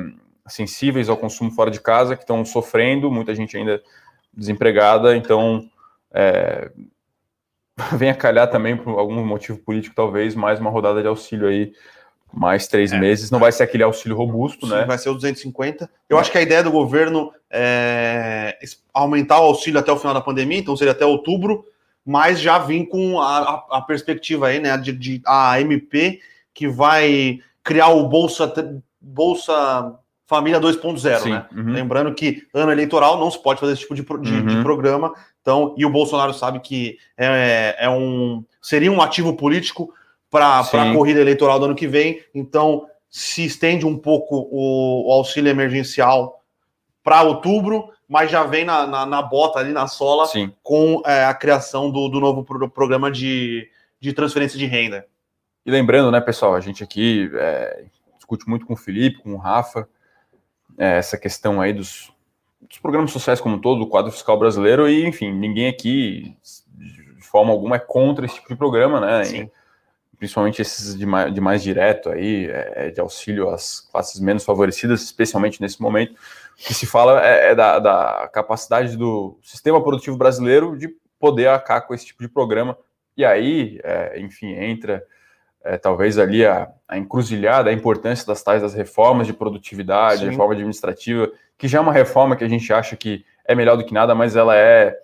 [0.46, 3.82] sensíveis ao consumo fora de casa que estão sofrendo, muita gente ainda
[4.32, 5.68] desempregada, então
[6.12, 6.70] é,
[7.96, 11.72] venha calhar também por algum motivo político, talvez, mais uma rodada de auxílio aí,
[12.32, 12.98] mais três é.
[12.98, 13.30] meses.
[13.30, 14.84] Não vai ser aquele auxílio robusto, Sim, né?
[14.84, 15.90] Vai ser o 250.
[16.08, 18.58] Eu acho que a ideia do governo é
[18.94, 21.64] aumentar o auxílio até o final da pandemia, então seria até outubro,
[22.04, 26.20] mas já vim com a, a, a perspectiva aí, né, de, de, a MP
[26.54, 28.52] que vai criar o Bolsa,
[29.00, 29.94] Bolsa
[30.26, 31.46] Família 2.0, né?
[31.52, 31.72] Uhum.
[31.72, 34.46] Lembrando que ano eleitoral não se pode fazer esse tipo de, de, uhum.
[34.46, 35.12] de programa,
[35.42, 39.92] então, e o Bolsonaro sabe que é, é um seria um ativo político
[40.30, 42.22] para a corrida eleitoral do ano que vem.
[42.34, 46.42] Então, se estende um pouco o, o auxílio emergencial
[47.02, 50.52] para outubro, mas já vem na, na, na, bota ali na sola Sim.
[50.62, 55.06] com é, a criação do, do novo pro, programa de, de transferência de renda.
[55.66, 57.84] E lembrando, né, pessoal, a gente aqui é,
[58.16, 59.88] discute muito com o Felipe, com o Rafa,
[60.78, 62.12] é, essa questão aí dos
[62.70, 66.36] dos programas sociais como um todo, do quadro fiscal brasileiro, e enfim, ninguém aqui,
[67.16, 69.24] de forma alguma, é contra esse tipo de programa, né?
[69.24, 69.50] Sim.
[70.20, 75.02] Principalmente esses de mais, de mais direto aí, é, de auxílio às classes menos favorecidas,
[75.02, 76.12] especialmente nesse momento.
[76.12, 76.16] O
[76.58, 81.80] que se fala é, é da, da, capacidade do sistema produtivo brasileiro de poder acabar
[81.80, 82.76] com esse tipo de programa.
[83.16, 85.02] E aí, é, enfim, entra
[85.64, 90.28] é, talvez ali a, a encruzilhada, a importância das tais das reformas de produtividade, Sim.
[90.28, 93.86] reforma administrativa, que já é uma reforma que a gente acha que é melhor do
[93.86, 94.94] que nada, mas ela é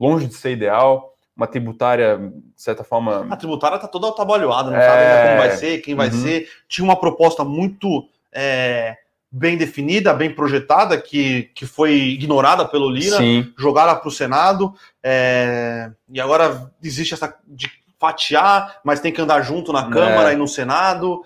[0.00, 1.11] longe de ser ideal.
[1.36, 3.26] Uma tributária, de certa forma.
[3.30, 4.86] A tributária está toda atabalhoada, não é...
[4.86, 6.22] sabe ainda como vai ser, quem vai uhum.
[6.22, 6.48] ser.
[6.68, 8.96] Tinha uma proposta muito é,
[9.30, 13.50] bem definida, bem projetada, que, que foi ignorada pelo Lira, Sim.
[13.58, 19.40] jogada para o Senado, é, e agora existe essa de fatiar, mas tem que andar
[19.42, 20.34] junto na Câmara é.
[20.34, 21.22] e no Senado.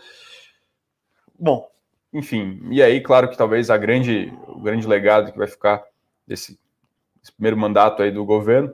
[1.36, 1.68] Bom,
[2.12, 5.82] enfim, e aí, claro que talvez a grande, o grande legado que vai ficar
[6.26, 6.58] desse,
[7.20, 8.72] desse primeiro mandato aí do governo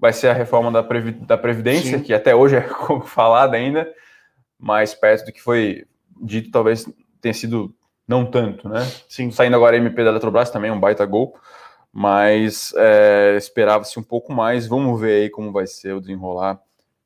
[0.00, 2.02] vai ser a reforma da, Previ, da Previdência, Sim.
[2.02, 2.66] que até hoje é
[3.04, 3.92] falada ainda,
[4.58, 5.84] mais perto do que foi
[6.20, 6.88] dito, talvez
[7.20, 7.74] tenha sido
[8.08, 8.80] não tanto, né?
[9.08, 9.30] Sim.
[9.30, 11.36] Saindo agora a MP da Eletrobras também, um baita gol,
[11.92, 14.66] mas é, esperava-se um pouco mais.
[14.66, 16.58] Vamos ver aí como vai ser o desenrolar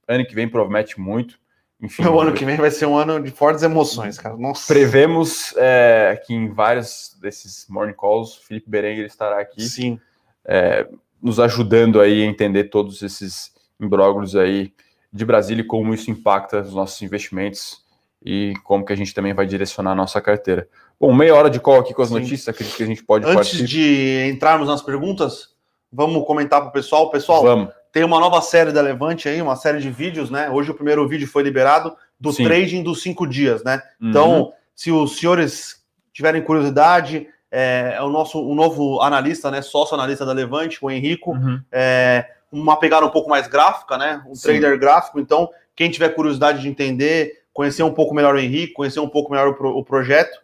[0.07, 1.39] Ano que vem promete muito.
[1.81, 4.37] Enfim, o ano que vem vai ser um ano de fortes emoções, cara.
[4.37, 4.73] Nossa.
[4.73, 9.63] Prevemos é, que em vários desses morning calls, Felipe Berenguer estará aqui.
[9.63, 10.01] Sim.
[10.45, 10.87] É,
[11.25, 14.75] nos ajudando aí a entender todos esses imbróglios aí
[15.11, 17.83] de Brasília e como isso impacta os nossos investimentos
[18.23, 20.69] e como que a gente também vai direcionar a nossa carteira.
[21.01, 22.21] Bom, meia hora de call aqui com as Sim.
[22.21, 23.67] notícias, acredito que a gente pode Antes participar.
[23.67, 25.55] de entrarmos nas perguntas,
[25.91, 27.11] vamos comentar para o pessoal.
[27.11, 27.73] Pessoal, vamos.
[27.91, 30.51] Tem uma nova série da Levante aí, uma série de vídeos, né?
[30.51, 32.45] Hoje o primeiro vídeo foi liberado do Sim.
[32.45, 33.81] trading dos cinco dias, né?
[33.99, 34.11] Uhum.
[34.11, 35.83] Então, se os senhores
[36.13, 39.63] tiverem curiosidade, é, é, o nosso o novo analista, né?
[39.63, 41.61] Sócio analista da Levante, o Henrico, uhum.
[41.71, 44.21] é, uma pegada um pouco mais gráfica, né?
[44.29, 44.49] Um Sim.
[44.49, 45.21] trader gráfico.
[45.21, 49.31] Então, quem tiver curiosidade de entender, conhecer um pouco melhor o Henrique, conhecer um pouco
[49.31, 50.37] melhor o, pro, o projeto,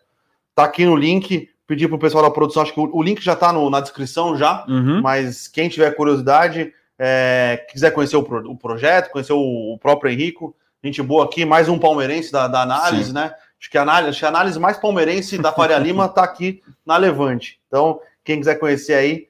[0.55, 1.51] tá aqui no link.
[1.66, 4.37] Pedir para o pessoal da produção, acho que o, o link já está na descrição
[4.37, 5.01] já, uhum.
[5.01, 10.11] mas quem tiver curiosidade, é, quiser conhecer o, pro, o projeto, conhecer o, o, próprio
[10.11, 13.12] Henrico, gente boa aqui, mais um palmeirense da, da análise, Sim.
[13.12, 13.33] né?
[13.61, 16.96] Acho que a análise, que a análise mais palmeirense da Faria Lima está aqui na
[16.96, 17.61] Levante.
[17.68, 19.29] Então, quem quiser conhecer aí,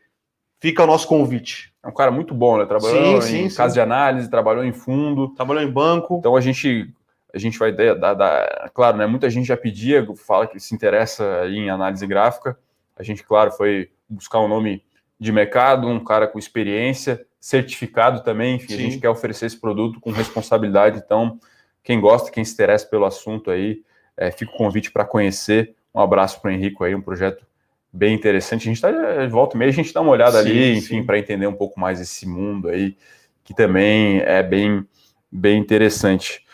[0.61, 1.73] fica o nosso convite.
[1.83, 2.67] É um cara muito bom, né?
[2.67, 3.75] Trabalhou sim, em sim, casa sim.
[3.75, 5.29] de análise, trabalhou em fundo.
[5.35, 6.19] Trabalhou em banco.
[6.19, 6.93] Então a gente,
[7.35, 9.07] a gente vai dar, dar, Claro, né?
[9.07, 12.57] Muita gente já pedia, fala que se interessa em análise gráfica.
[12.97, 14.85] A gente, claro, foi buscar um nome
[15.19, 18.57] de mercado, um cara com experiência, certificado também.
[18.57, 18.75] Enfim, Sim.
[18.75, 21.01] a gente quer oferecer esse produto com responsabilidade.
[21.05, 21.41] Então,
[21.83, 23.83] quem gosta, quem se interessa pelo assunto aí,
[24.17, 25.75] é, fica o convite para conhecer.
[25.95, 27.45] Um abraço para o Henrico aí, um projeto
[27.93, 28.63] bem interessante.
[28.63, 31.05] A gente está de volta e meia, a gente dá uma olhada sim, ali, enfim,
[31.05, 32.97] para entender um pouco mais esse mundo aí,
[33.43, 34.87] que também é bem
[35.31, 36.45] bem interessante.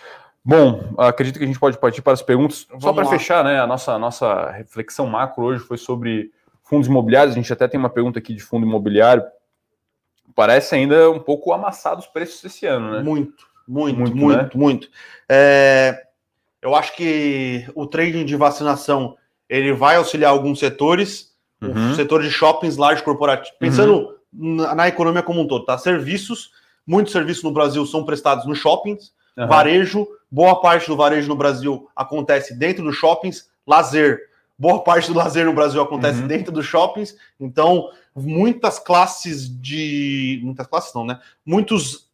[0.45, 2.66] Bom, acredito que a gente pode partir para as perguntas.
[2.69, 3.59] Vamos Só para fechar, né?
[3.59, 6.31] A nossa, nossa reflexão macro hoje foi sobre
[6.62, 7.35] fundos imobiliários.
[7.35, 9.25] A gente até tem uma pergunta aqui de fundo imobiliário.
[10.37, 13.03] Parece ainda um pouco amassados os preços esse ano, né?
[13.03, 14.38] Muito, muito, muito, muito.
[14.38, 14.51] Né?
[14.55, 14.90] muito.
[15.29, 16.06] É,
[16.62, 19.16] eu acho que o trading de vacinação
[19.49, 21.92] ele vai auxiliar alguns setores, uhum.
[21.92, 24.57] o setor de shoppings, large corporativo, pensando uhum.
[24.57, 25.79] na, na, economia como um todo, tá?
[25.79, 26.51] Serviços,
[26.87, 29.47] muitos serviços no Brasil são prestados nos shoppings, uhum.
[29.47, 34.21] varejo, boa parte do varejo no Brasil acontece dentro dos shoppings, lazer,
[34.59, 36.27] boa parte do lazer no Brasil acontece uhum.
[36.27, 40.40] dentro dos shoppings, então muitas classes de.
[40.42, 41.21] Muitas classes não, né?
[41.45, 42.09] Muitos,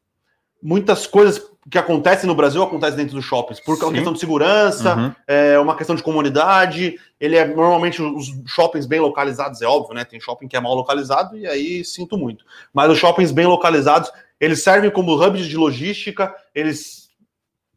[0.62, 4.96] muitas coisas que acontecem no Brasil acontecem dentro dos shoppings, por uma questão de segurança,
[4.96, 5.12] uhum.
[5.27, 6.98] é uma questão de comunidade.
[7.20, 10.05] Ele é normalmente os shoppings bem localizados, é óbvio, né?
[10.05, 12.44] Tem shopping que é mal localizado e aí sinto muito.
[12.75, 17.09] Mas os shoppings bem localizados, eles servem como hubs de logística, eles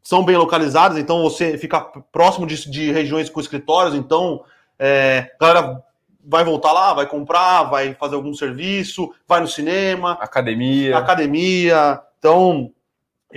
[0.02, 4.44] são bem localizadas, então você fica próximo de, de regiões com escritórios, então
[4.78, 5.82] é, a galera
[6.24, 12.00] vai voltar lá, vai comprar, vai fazer algum serviço, vai no cinema, academia, academia.
[12.18, 12.72] Então,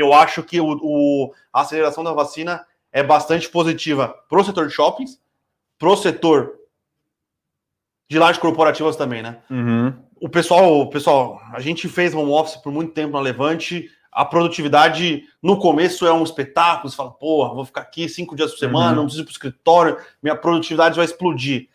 [0.02, 4.68] eu acho que o, o a aceleração da vacina é bastante positiva para o setor
[4.68, 5.20] de shoppings,
[5.78, 6.56] para o setor
[8.10, 9.38] de lajes corporativas também, né?
[9.50, 9.94] Uhum.
[10.20, 15.24] O pessoal, pessoal, a gente fez home office por muito tempo na Levante a produtividade
[15.42, 18.90] no começo é um espetáculo, você fala, porra, vou ficar aqui cinco dias por semana,
[18.90, 18.96] uhum.
[18.96, 21.70] não preciso ir para o escritório, minha produtividade vai explodir.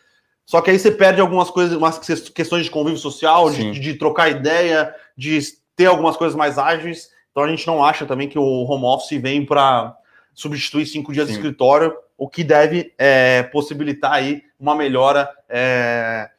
[0.45, 4.29] Só que aí você perde algumas coisas, umas questões de convívio social, de, de, trocar
[4.29, 5.39] ideia, de
[5.75, 7.09] ter algumas coisas mais ágeis.
[7.35, 9.93] Então a gente não acha também que o home office vem para
[10.33, 11.33] substituir cinco dias Sim.
[11.33, 16.29] de escritório, o que deve é, possibilitar aí uma melhora é,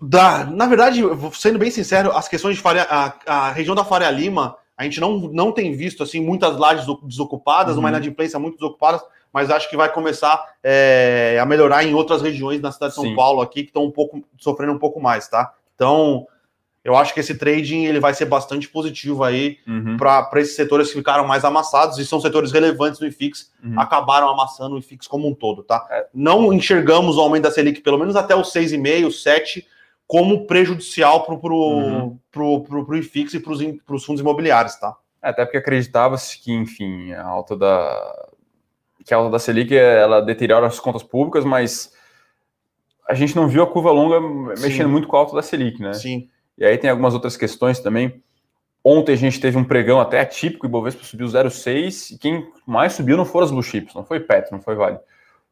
[0.00, 1.02] da, na verdade,
[1.34, 4.98] sendo bem sincero, as questões de Faria, a, a, região da Faria Lima, a gente
[4.98, 7.80] não, não tem visto assim muitas lajes desocupadas, uhum.
[7.80, 12.62] uma inadimplência muito desocupadas, mas acho que vai começar é, a melhorar em outras regiões
[12.62, 13.14] da cidade de São Sim.
[13.14, 15.52] Paulo aqui que estão um pouco sofrendo um pouco mais, tá?
[15.74, 16.26] Então,
[16.82, 19.96] eu acho que esse trading ele vai ser bastante positivo aí uhum.
[19.96, 23.78] para esses setores que ficaram mais amassados e são setores relevantes do IFIX, uhum.
[23.78, 25.86] acabaram amassando o IFIX como um todo, tá?
[25.90, 26.06] É.
[26.14, 29.66] Não enxergamos o aumento da Selic pelo menos até os 6,5, 7
[30.06, 32.18] como prejudicial para o pro, uhum.
[32.32, 33.52] pro, pro, pro IFIX e para
[33.94, 34.96] os fundos imobiliários, tá?
[35.22, 38.26] É, até porque acreditava-se que, enfim, a alta da
[39.04, 41.92] que a alta da Selic ela deteriora as contas públicas, mas
[43.08, 44.92] a gente não viu a curva longa mexendo Sim.
[44.92, 45.92] muito com a alta da Selic, né?
[45.94, 46.28] Sim.
[46.60, 48.22] E aí tem algumas outras questões também.
[48.84, 52.92] Ontem a gente teve um pregão até atípico, e Bovespa subiu 0,6, e quem mais
[52.92, 54.98] subiu não foram as blue chips, não foi Petro, não foi Vale.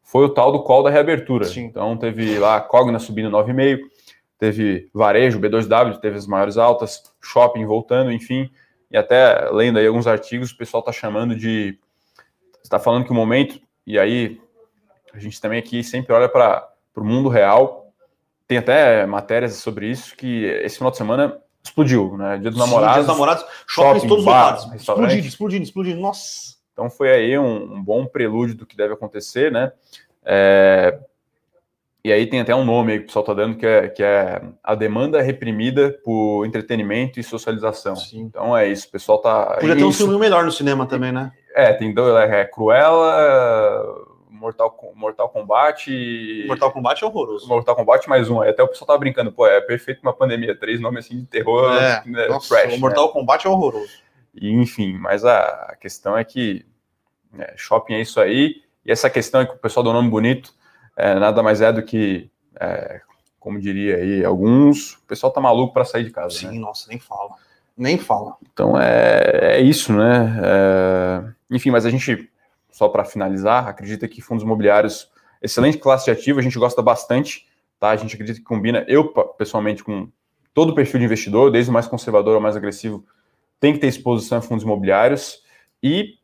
[0.03, 1.45] Foi o tal do call da reabertura.
[1.45, 1.65] Sim.
[1.65, 3.79] Então teve lá a Cogna subindo 9,5,
[4.39, 8.49] teve varejo, B2W, teve as maiores altas, shopping voltando, enfim,
[8.89, 11.77] e até lendo aí alguns artigos, o pessoal está chamando de.
[12.63, 14.41] está falando que o momento, e aí
[15.13, 17.78] a gente também aqui sempre olha para o mundo real,
[18.49, 22.39] tem até matérias sobre isso, que esse final de semana explodiu, né?
[22.39, 22.95] Dia dos Sim, namorados.
[22.95, 24.81] Dia dos namorados, shoppings todos bar, lotados.
[24.81, 26.01] Explodindo, explodindo, explodindo.
[26.01, 26.55] Nossa.
[26.73, 29.71] Então foi aí um, um, bom prelúdio do que deve acontecer, né?
[30.25, 30.97] É,
[32.03, 34.01] e aí tem até um nome aí que o pessoal está dando, que é, que
[34.01, 37.95] é a demanda reprimida por entretenimento e socialização.
[37.95, 38.21] Sim.
[38.21, 39.57] Então é isso, o pessoal tá.
[39.59, 41.31] Podia ter um filme melhor no cinema também, né?
[41.53, 46.45] É, tem dois, é, é Cruella, Mortal, Mortal Kombat.
[46.47, 47.47] Mortal Kombat é horroroso.
[47.47, 48.41] Mortal Kombat mais um.
[48.41, 50.55] Aí até o pessoal tá brincando, pô, é perfeito uma pandemia.
[50.55, 51.73] Três nomes assim de terror.
[51.73, 53.13] É, né, nossa, trash, o Mortal né?
[53.13, 53.91] Kombat é horroroso.
[54.33, 56.65] E, enfim, mas a, questão é que
[57.33, 58.61] né, shopping é isso aí.
[58.85, 60.53] E essa questão é que o pessoal dá um nome bonito
[60.99, 62.99] é, nada mais é do que, é,
[63.39, 66.35] como diria aí alguns, o pessoal tá maluco para sair de casa.
[66.35, 66.59] Sim, né?
[66.59, 67.35] nossa, nem fala.
[67.77, 68.35] Nem fala.
[68.51, 70.37] Então é, é isso, né?
[70.43, 72.29] É, enfim, mas a gente,
[72.79, 75.11] só para finalizar, acredita que fundos imobiliários,
[75.41, 77.45] excelente classe de ativo, a gente gosta bastante,
[77.77, 77.89] tá?
[77.89, 80.09] A gente acredita que combina, eu pessoalmente, com
[80.53, 83.05] todo o perfil de investidor, desde o mais conservador ao mais agressivo,
[83.59, 85.43] tem que ter exposição a fundos imobiliários
[85.83, 86.19] e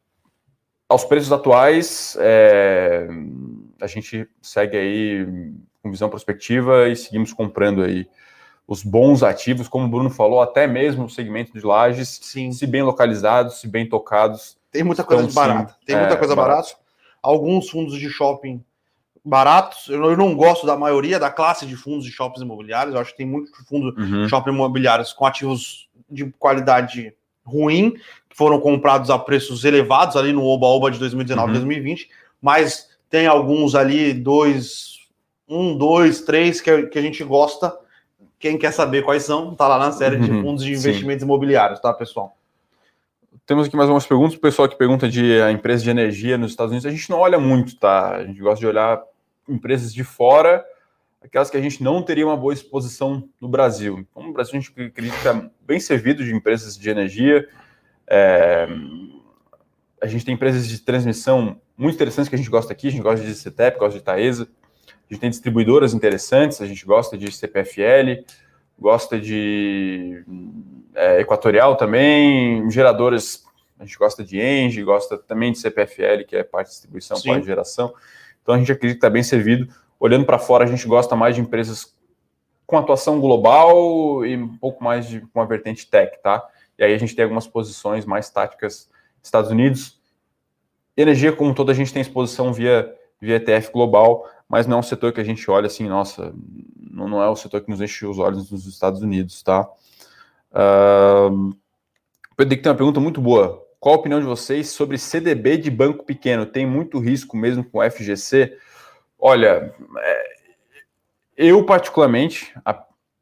[0.87, 3.05] aos preços atuais, é,
[3.81, 5.27] a gente segue aí
[5.83, 8.07] com visão prospectiva e seguimos comprando aí
[8.65, 12.53] os bons ativos, como o Bruno falou, até mesmo o segmento de lajes, sim.
[12.53, 14.54] se bem localizados, se bem tocados.
[14.75, 15.75] Tem muita coisa barata.
[15.85, 16.75] Tem muita é, coisa barata.
[17.23, 18.61] Alguns fundos de shopping
[19.23, 19.87] baratos.
[19.87, 22.93] Eu não gosto da maioria da classe de fundos de shoppings imobiliários.
[22.93, 24.23] Eu acho que tem muitos fundos uhum.
[24.23, 27.13] de shopping imobiliários com ativos de qualidade
[27.45, 27.91] ruim,
[28.29, 31.53] que foram comprados a preços elevados ali no Oba-Oba de 2019 uhum.
[31.53, 32.09] 2020,
[32.41, 34.99] mas tem alguns ali, dois,
[35.47, 37.73] um, dois, três, que, que a gente gosta.
[38.37, 41.25] Quem quer saber quais são, tá lá na série de uhum, fundos de investimentos sim.
[41.25, 42.35] imobiliários, tá, pessoal?
[43.45, 44.35] Temos aqui mais algumas perguntas.
[44.35, 47.19] O pessoal que pergunta de a empresa de energia nos Estados Unidos, a gente não
[47.19, 48.15] olha muito, tá?
[48.15, 49.01] A gente gosta de olhar
[49.47, 50.65] empresas de fora,
[51.21, 53.99] aquelas que a gente não teria uma boa exposição no Brasil.
[53.99, 57.47] Então, no Brasil, a gente acredita bem servido de empresas de energia.
[58.07, 58.67] É,
[60.01, 62.87] a gente tem empresas de transmissão muito interessantes que a gente gosta aqui.
[62.87, 64.47] A gente gosta de CETEP, gosta de Taesa.
[64.87, 66.61] A gente tem distribuidoras interessantes.
[66.61, 68.25] A gente gosta de CPFL,
[68.79, 70.23] gosta de
[70.93, 73.45] é, Equatorial também, geradoras.
[73.79, 77.29] A gente gosta de Engie, gosta também de CPFL, que é parte de distribuição, Sim.
[77.29, 77.93] parte de geração.
[78.41, 79.73] Então a gente acredita que está bem servido.
[79.99, 81.95] Olhando para fora, a gente gosta mais de empresas
[82.65, 86.47] com atuação global e um pouco mais de uma vertente tech, tá?
[86.77, 88.89] E aí a gente tem algumas posições mais táticas
[89.21, 89.99] Estados Unidos.
[90.95, 94.83] Energia, como toda, a gente tem exposição via, via ETF global, mas não é um
[94.83, 96.33] setor que a gente olha assim, nossa,
[96.91, 99.67] não, é o setor que nos enche os olhos nos Estados Unidos, tá?
[100.51, 101.55] Uh,
[102.37, 103.65] Pedro, tem uma pergunta muito boa.
[103.79, 106.45] Qual a opinião de vocês sobre CDB de banco pequeno?
[106.45, 108.57] Tem muito risco mesmo com FGC?
[109.19, 110.35] Olha, é,
[111.37, 112.53] eu particularmente,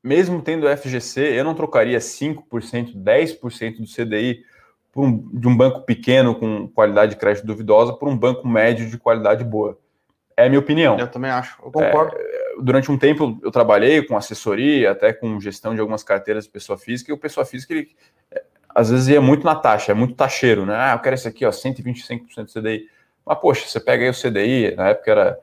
[0.04, 4.44] mesmo tendo FGC, eu não trocaria 5%, 10% do CDI
[4.96, 8.98] um, de um banco pequeno com qualidade de crédito duvidosa por um banco médio de
[8.98, 9.78] qualidade boa.
[10.36, 10.98] É a minha opinião.
[10.98, 12.16] Eu também acho, eu concordo.
[12.18, 16.50] É, durante um tempo eu trabalhei com assessoria, até com gestão de algumas carteiras de
[16.50, 17.90] pessoa física, e o pessoa física ele,
[18.74, 20.76] às vezes ia muito na taxa, é muito taxeiro, né?
[20.76, 22.90] Ah, eu quero esse aqui, ó, 125% do CDI.
[23.26, 25.40] Mas, poxa, você pega aí o CDI, na época era,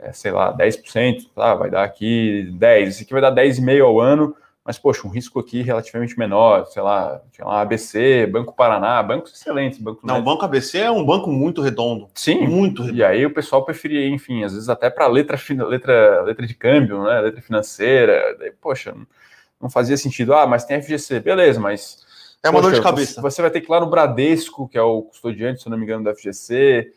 [0.00, 1.54] é, sei lá, 10%, tá?
[1.54, 5.40] Vai dar aqui 10%, esse aqui vai dar 10,5% ao ano, mas, poxa, um risco
[5.40, 9.80] aqui relativamente menor, sei lá, tinha lá ABC, Banco Paraná, bancos excelentes.
[9.80, 12.08] Bancos Não, o Banco ABC é um banco muito redondo.
[12.14, 12.46] Sim.
[12.46, 12.98] Muito redondo.
[12.98, 15.36] E aí o pessoal preferia, enfim, às vezes até para letra,
[15.66, 17.20] letra, letra de câmbio, né?
[17.20, 18.36] Letra financeira.
[18.38, 18.94] Daí, poxa,
[19.60, 20.32] não fazia sentido.
[20.32, 22.06] Ah, mas tem FGC, beleza, mas
[22.40, 23.20] é uma Poxa, dor de cabeça.
[23.20, 25.82] Você vai ter que ir lá no Bradesco, que é o custodiante, se não me
[25.82, 26.92] engano, da FGC,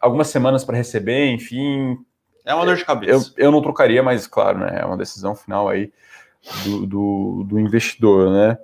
[0.00, 1.98] algumas semanas para receber, enfim.
[2.46, 3.34] É uma dor de cabeça.
[3.36, 4.78] Eu, eu não trocaria, mas claro, né?
[4.80, 5.92] É uma decisão final aí
[6.64, 8.58] do, do, do investidor, né?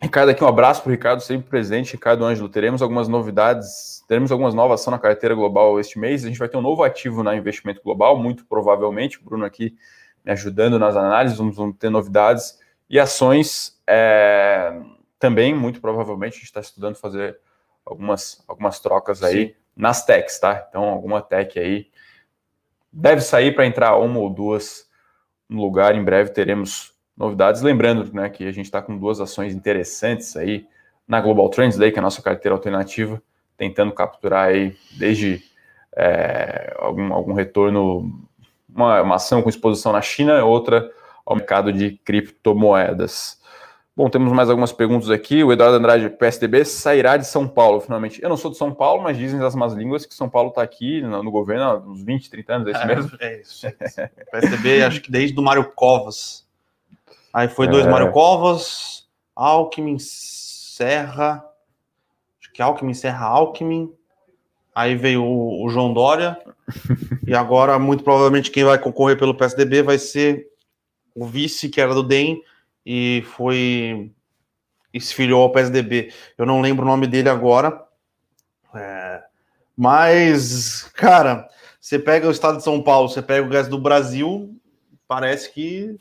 [0.00, 1.92] Ricardo, aqui um abraço para o Ricardo, sempre presente.
[1.92, 6.24] Ricardo Ângelo, teremos algumas novidades, teremos algumas novas ações na carteira global este mês.
[6.24, 9.18] A gente vai ter um novo ativo na investimento global, muito provavelmente.
[9.18, 9.76] O Bruno aqui
[10.24, 12.58] me ajudando nas análises, vamos, vamos ter novidades.
[12.88, 14.78] E ações é,
[15.18, 17.38] também, muito provavelmente, a gente está estudando fazer
[17.84, 19.54] algumas, algumas trocas aí Sim.
[19.74, 20.66] nas techs, tá?
[20.68, 21.86] Então, alguma tech aí
[22.92, 24.86] deve sair para entrar uma ou duas
[25.48, 25.94] no lugar.
[25.94, 27.62] Em breve teremos novidades.
[27.62, 30.66] Lembrando né, que a gente está com duas ações interessantes aí
[31.06, 33.22] na Global Trends Day, que é a nossa carteira alternativa,
[33.56, 35.42] tentando capturar aí desde
[35.96, 38.10] é, algum, algum retorno,
[38.74, 40.90] uma, uma ação com exposição na China, outra
[41.24, 43.40] ao mercado de criptomoedas.
[43.96, 45.44] Bom, temos mais algumas perguntas aqui.
[45.44, 48.20] O Eduardo Andrade, PSDB, sairá de São Paulo, finalmente.
[48.20, 50.62] Eu não sou de São Paulo, mas dizem as más línguas que São Paulo está
[50.62, 53.10] aqui no, no, governo há uns 20, 30 anos, é isso é, mesmo?
[53.20, 53.66] É isso.
[53.66, 54.00] É isso.
[54.32, 56.44] PSDB, acho que desde o Mário Covas.
[57.32, 57.88] Aí foi dois é...
[57.88, 61.44] Mário Covas, Alckmin, Serra,
[62.40, 63.92] acho que Alckmin, Serra, Alckmin.
[64.74, 66.36] Aí veio o, o João Dória.
[67.24, 70.48] e agora, muito provavelmente, quem vai concorrer pelo PSDB vai ser
[71.14, 72.42] o vice, que era do DEM,
[72.84, 74.10] e foi.
[74.92, 76.12] e se filiou ao PSDB.
[76.36, 77.82] Eu não lembro o nome dele agora.
[78.74, 79.22] É,
[79.76, 81.48] mas, cara,
[81.80, 84.54] você pega o estado de São Paulo, você pega o gás do Brasil,
[85.06, 85.96] parece que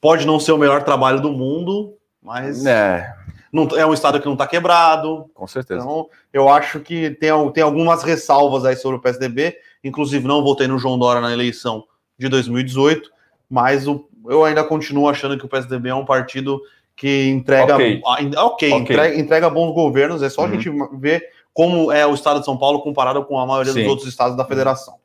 [0.00, 3.14] pode não ser o melhor trabalho do mundo, mas é,
[3.52, 5.30] não, é um estado que não está quebrado.
[5.32, 5.80] Com certeza.
[5.80, 9.56] Então, eu acho que tem, tem algumas ressalvas aí sobre o PSDB.
[9.82, 11.84] Inclusive, não votei no João Dória na eleição
[12.18, 13.10] de 2018,
[13.48, 16.60] mas o, eu ainda continuo achando que o PSDB é um partido
[16.94, 17.74] que entrega.
[17.74, 18.72] Ok, okay, okay.
[18.72, 20.48] Entrega, entrega, bons governos, é só uhum.
[20.48, 21.22] a gente ver
[21.52, 23.80] como é o estado de São Paulo comparado com a maioria Sim.
[23.80, 24.98] dos outros estados da federação.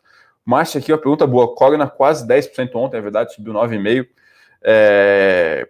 [0.45, 1.53] Márcia, aqui uma pergunta boa.
[1.55, 4.07] Cogna quase 10% ontem, é verdade, subiu 9,5%.
[4.63, 5.67] É...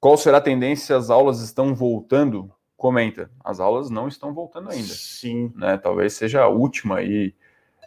[0.00, 0.96] Qual será a tendência?
[0.96, 2.50] As aulas estão voltando?
[2.76, 3.30] Comenta.
[3.42, 4.88] As aulas não estão voltando ainda.
[4.88, 5.52] Sim.
[5.56, 5.76] Né?
[5.76, 7.34] Talvez seja a última aí.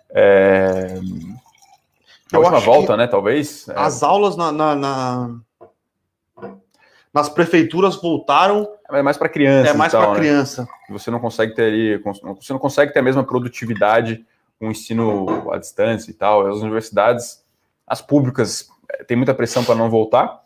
[0.09, 0.95] É...
[2.31, 3.07] A última volta, né?
[3.07, 3.67] Talvez.
[3.69, 3.73] É.
[3.75, 5.39] As aulas na, na, na,
[7.13, 8.67] nas prefeituras voltaram.
[8.89, 9.69] É mais para criança.
[9.69, 10.15] É mais para né?
[10.15, 10.67] criança.
[10.89, 14.25] Você não consegue ter você não consegue ter a mesma produtividade
[14.59, 16.47] com o ensino à distância e tal.
[16.47, 17.43] As universidades,
[17.85, 20.41] as públicas, eh, tem muita pressão para não voltar.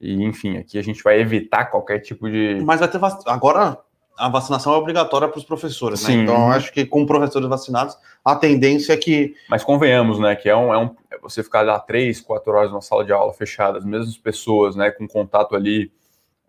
[0.00, 2.60] E enfim, aqui a gente vai evitar qualquer tipo de.
[2.64, 3.78] Mas vai ter agora
[4.16, 6.14] a vacinação é obrigatória para os professores, né?
[6.14, 9.34] Então, acho que com professores vacinados, a tendência é que.
[9.48, 10.36] Mas convenhamos, né?
[10.36, 13.12] Que é um, é um é você ficar lá três, quatro horas numa sala de
[13.12, 14.90] aula fechada, as mesmas pessoas, né?
[14.90, 15.90] Com contato ali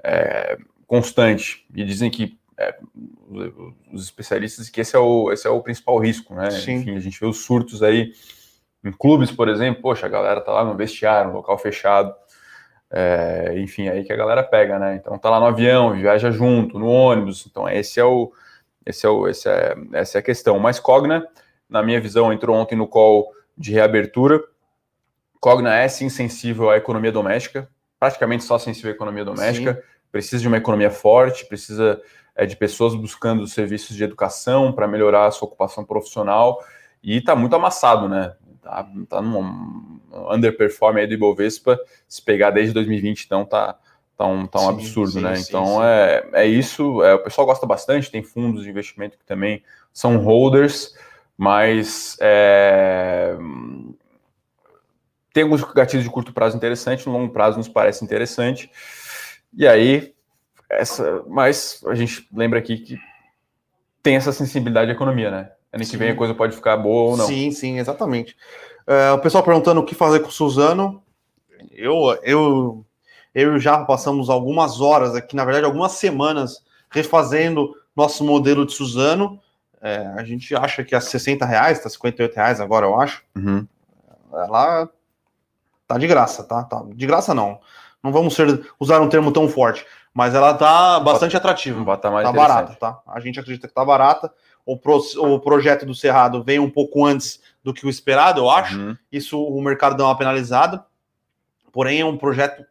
[0.03, 1.65] é, constante.
[1.73, 2.75] E dizem que é,
[3.91, 6.51] os especialistas que esse é o, esse é o principal risco, né?
[6.51, 6.73] Sim.
[6.73, 8.13] Enfim, a gente vê os surtos aí
[8.83, 12.13] em clubes, por exemplo, poxa, a galera tá lá no vestiário, no local fechado,
[12.95, 14.95] é, enfim, aí que a galera pega, né?
[14.95, 18.31] Então tá lá no avião, viaja junto, no ônibus, então esse é o,
[18.85, 20.59] esse é o, esse é, essa é a questão.
[20.59, 21.27] Mas Cogna,
[21.67, 24.39] na minha visão, entrou ontem no call de reabertura.
[25.39, 27.67] Cogna é sim sensível à economia doméstica,
[27.99, 29.73] praticamente só sensível à economia doméstica.
[29.73, 29.81] Sim.
[30.11, 31.99] Precisa de uma economia forte, precisa
[32.35, 36.63] é, de pessoas buscando serviços de educação para melhorar a sua ocupação profissional
[37.01, 38.35] e está muito amassado, né?
[38.61, 39.92] Tá, tá num
[40.31, 43.77] underperform aí do Ibovespa, se pegar desde 2020, então tá,
[44.17, 45.35] tá um, tá um sim, absurdo, sim, né?
[45.35, 49.25] Sim, então É, é isso, é, o pessoal gosta bastante, tem fundos de investimento que
[49.25, 50.95] também são holders,
[51.37, 53.35] mas é,
[55.33, 58.69] tem alguns gatilhos de curto prazo interessantes, no longo prazo nos parece interessante.
[59.55, 60.13] E aí,
[60.69, 62.99] essa, mas a gente lembra aqui que
[64.01, 65.51] tem essa sensibilidade à economia, né?
[65.71, 67.25] Ano que vem a coisa pode ficar boa ou não.
[67.25, 68.37] Sim, sim, exatamente.
[68.87, 71.01] Uh, o pessoal perguntando o que fazer com o Suzano.
[71.71, 72.85] Eu, eu,
[73.33, 79.39] eu já passamos algumas horas aqui, na verdade, algumas semanas refazendo nosso modelo de Suzano.
[79.81, 83.21] É, a gente acha que é 60 reais, tá 58 reais agora, eu acho.
[83.35, 83.67] Uhum.
[84.31, 84.89] Ela
[85.87, 86.63] tá de graça, tá?
[86.63, 86.83] tá?
[86.93, 87.59] De graça não.
[88.01, 91.83] Não vamos ser, usar um termo tão forte, mas ela tá bastante atrativa.
[91.83, 92.99] Mais tá barata, tá?
[93.07, 94.31] A gente acredita que tá barata.
[94.65, 98.49] O, pro, o projeto do Cerrado vem um pouco antes do que o esperado, eu
[98.49, 98.77] acho.
[98.77, 98.97] Uhum.
[99.11, 100.85] Isso o mercado dá uma penalizada.
[101.71, 102.65] Porém, é um projeto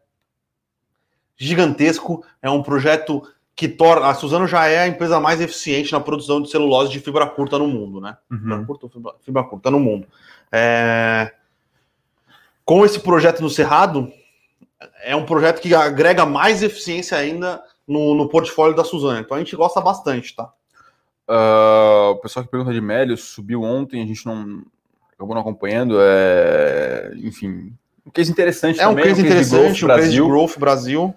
[1.35, 4.07] gigantesco, é um projeto que torna.
[4.07, 7.57] A Suzano já é a empresa mais eficiente na produção de celulose de fibra curta
[7.57, 8.17] no mundo, né?
[8.31, 8.37] Uhum.
[8.37, 10.07] Fibra, curta, fibra, fibra curta no mundo.
[10.51, 11.33] É...
[12.63, 14.11] Com esse projeto no Cerrado,
[15.01, 19.19] é um projeto que agrega mais eficiência ainda no, no portfólio da Suzano.
[19.19, 20.51] Então a gente gosta bastante, tá?
[21.27, 24.63] Uh, o pessoal que pergunta de Melios subiu ontem, a gente não
[25.23, 25.97] acabou não acompanhando.
[25.99, 27.73] É, enfim,
[28.05, 29.05] um case interessante é também.
[29.05, 31.13] Um case um case interessante, um case de Growth Brasil.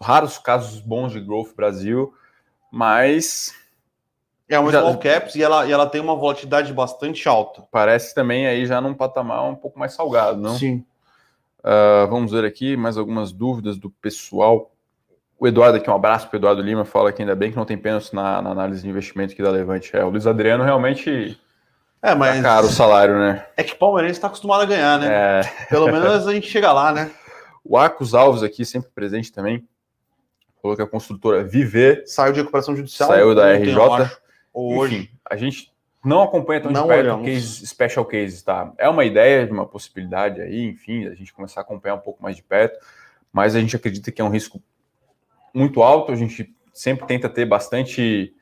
[0.00, 2.12] Raros casos bons de Growth Brasil,
[2.70, 3.54] mas.
[4.48, 4.80] É uma já...
[4.80, 7.64] small caps e ela, e ela tem uma volatilidade bastante alta.
[7.70, 10.54] Parece também aí já num patamar um pouco mais salgado, não?
[10.54, 10.84] Sim.
[11.58, 14.70] Uh, vamos ver aqui mais algumas dúvidas do pessoal.
[15.38, 17.64] O Eduardo aqui, um abraço para o Eduardo Lima, fala que ainda bem que não
[17.64, 19.94] tem pênalti na, na, análise de investimento aqui da Levante.
[19.96, 21.36] É, o Luiz Adriano realmente
[22.10, 22.36] é, mas...
[22.36, 23.46] tá caro o salário, né?
[23.56, 25.08] É que o Palmeirense está acostumado a ganhar, né?
[25.40, 25.66] É...
[25.68, 27.10] Pelo menos a gente chega lá, né?
[27.64, 29.66] O Arcos Alves aqui, sempre presente também,
[30.62, 32.04] falou que a construtora Viver...
[32.06, 33.08] Saiu de recuperação judicial.
[33.08, 33.76] Saiu da RJ.
[34.52, 35.10] Ou Enfim, hoje.
[35.28, 35.72] a gente
[36.04, 38.72] não acompanha tão não de perto case, special cases, tá?
[38.78, 42.22] É uma ideia de uma possibilidade aí, enfim, a gente começar a acompanhar um pouco
[42.22, 42.78] mais de perto,
[43.32, 44.62] mas a gente acredita que é um risco
[45.52, 48.32] muito alto, a gente sempre tenta ter bastante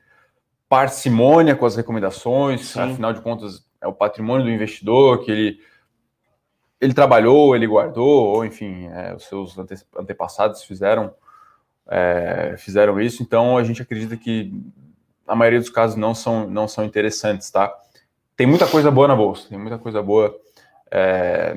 [0.75, 2.81] parcimônia com as recomendações, Sim.
[2.81, 5.59] afinal de contas é o patrimônio do investidor que ele
[6.81, 11.13] ele trabalhou, ele guardou, ou enfim, é, os seus ante, antepassados fizeram
[11.87, 14.51] é, fizeram isso, então a gente acredita que
[15.25, 17.73] a maioria dos casos não são não são interessantes, tá?
[18.35, 20.37] Tem muita coisa boa na bolsa, tem muita coisa boa.
[20.91, 21.55] É,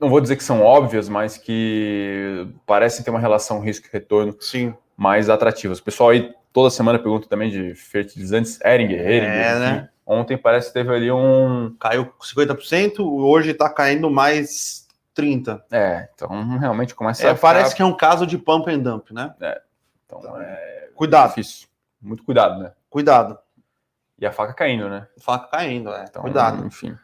[0.00, 4.34] não vou dizer que são óbvias, mas que parecem ter uma relação risco-retorno
[4.96, 5.78] mais atrativas.
[5.78, 9.88] Pessoal aí toda semana pergunta também de fertilizantes Eringer, Eringer É, né?
[10.06, 11.74] Ontem parece que teve ali um.
[11.78, 15.60] Caiu 50%, hoje está caindo mais 30%.
[15.70, 17.34] É, então realmente começa É, a.
[17.34, 19.34] parece que é um caso de pump and dump, né?
[20.06, 21.68] Então é Cuidado, difícil.
[22.00, 22.72] Muito cuidado, né?
[22.88, 23.38] cuidado.
[24.18, 25.06] E a faca caindo, né?
[25.18, 26.04] Faca caindo, é.
[26.08, 26.66] Então, cuidado.
[26.66, 26.96] Enfim.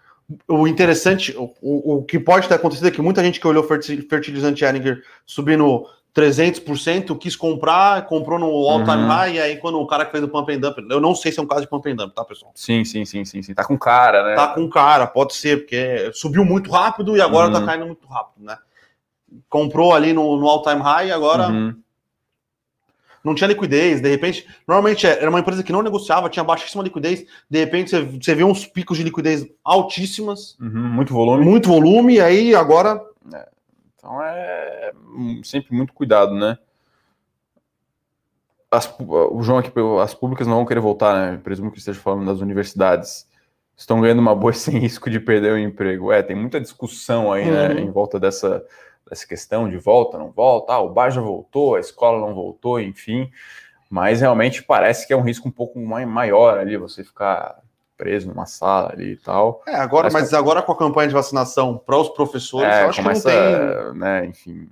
[0.48, 3.62] O interessante, o, o, o que pode ter acontecido é que muita gente que olhou
[3.62, 5.84] ferti- fertilizante Eringer subindo
[6.14, 9.08] 300%, quis comprar, comprou no all-time Uhum.
[9.08, 11.32] high, e aí quando o cara que fez o pump and dump, eu não sei
[11.32, 12.52] se é um caso de pump and dump, tá, pessoal?
[12.54, 13.52] Sim, sim, sim, sim, sim.
[13.52, 14.34] Tá com cara, né?
[14.36, 17.52] Tá com cara, pode ser, porque subiu muito rápido e agora Uhum.
[17.52, 18.56] tá caindo muito rápido, né?
[19.48, 21.74] Comprou ali no, no all-time high, agora Uhum.
[23.24, 27.24] não tinha liquidez, de repente, normalmente era uma empresa que não negociava, tinha baixíssima liquidez,
[27.50, 30.70] de repente você, você vê uns picos de liquidez altíssimas, Uhum.
[30.90, 31.44] Muito volume.
[31.44, 33.00] muito volume, e aí agora
[34.04, 34.92] Então é
[35.42, 36.58] sempre muito cuidado, né?
[38.70, 41.40] As o João aqui, as públicas não vão querer voltar, né?
[41.42, 43.26] Presumo que esteja falando das universidades.
[43.74, 46.12] Estão ganhando uma boa sem risco de perder o emprego.
[46.12, 47.72] É, tem muita discussão aí, né?
[47.72, 47.78] Uhum.
[47.78, 48.62] Em volta dessa,
[49.08, 50.74] dessa questão de volta, não volta.
[50.74, 53.30] Ah, o bar já voltou, a escola não voltou, enfim.
[53.88, 57.63] Mas realmente parece que é um risco um pouco mai- maior ali, você ficar
[57.96, 59.62] preso numa sala ali e tal.
[59.66, 62.88] É, agora, Mas mas, agora com a campanha de vacinação para os professores, É, eu
[62.88, 63.98] acho começa, que não tem.
[64.00, 64.68] né, enfim.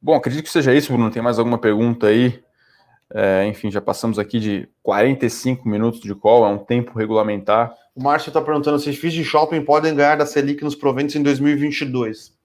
[0.00, 1.10] Bom, acredito que seja isso, Bruno.
[1.10, 2.42] Tem mais alguma pergunta aí?
[3.12, 7.72] É, enfim, já passamos aqui de 45 minutos de call, é um tempo regulamentar.
[7.94, 11.22] O Márcio está perguntando se FIIs de shopping podem ganhar da Selic nos proventos em
[11.22, 12.36] 2022.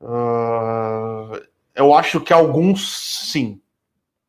[0.00, 1.40] Uh,
[1.74, 3.60] eu acho que alguns sim,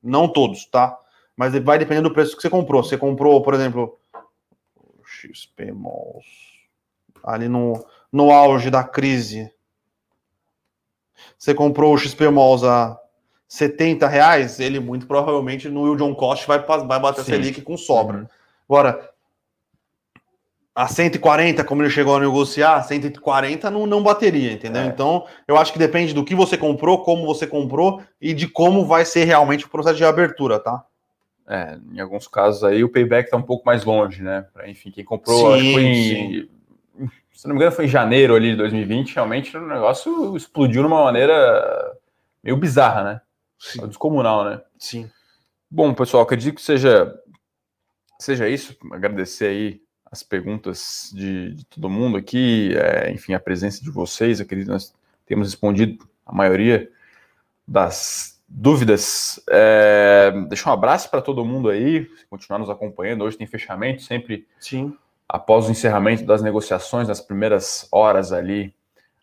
[0.02, 0.98] não todos, tá?
[1.36, 2.84] Mas vai depender do preço que você comprou.
[2.84, 3.98] Você comprou, por exemplo,
[5.04, 6.26] XP Malls,
[7.24, 9.52] ali no, no auge da crise.
[11.38, 12.98] Você comprou o XP Malls a
[13.48, 17.34] 70 reais, ele muito provavelmente no Will John Cost vai, vai bater Sim.
[17.34, 18.20] a Selic com sobra.
[18.20, 18.28] Uhum.
[18.68, 19.10] Agora,
[20.74, 24.82] a 140, como ele chegou a negociar, 140 não, não bateria, entendeu?
[24.82, 24.88] É.
[24.88, 28.86] Então, eu acho que depende do que você comprou, como você comprou e de como
[28.86, 30.84] vai ser realmente o processo de abertura, tá?
[31.48, 34.48] É, em alguns casos aí o payback tá um pouco mais longe, né?
[34.66, 36.50] Enfim, quem comprou, sim, em,
[37.32, 40.88] se não me engano, foi em janeiro ali de 2020, realmente o negócio explodiu de
[40.88, 41.96] uma maneira
[42.44, 43.22] meio bizarra, né?
[43.60, 43.88] Sim.
[43.88, 44.62] Descomunal, né?
[44.80, 45.10] Sim.
[45.70, 47.14] Bom, pessoal, acredito que seja,
[48.20, 48.76] seja isso.
[48.92, 54.40] Agradecer aí as perguntas de, de todo mundo aqui, é, enfim, a presença de vocês.
[54.40, 54.94] Acredito que nós
[55.26, 56.90] temos respondido a maioria
[57.68, 59.42] das dúvidas.
[59.50, 63.24] É, deixa um abraço para todo mundo aí, continuar nos acompanhando.
[63.24, 64.96] Hoje tem fechamento, sempre Sim.
[65.28, 68.74] após o encerramento das negociações, nas primeiras horas ali,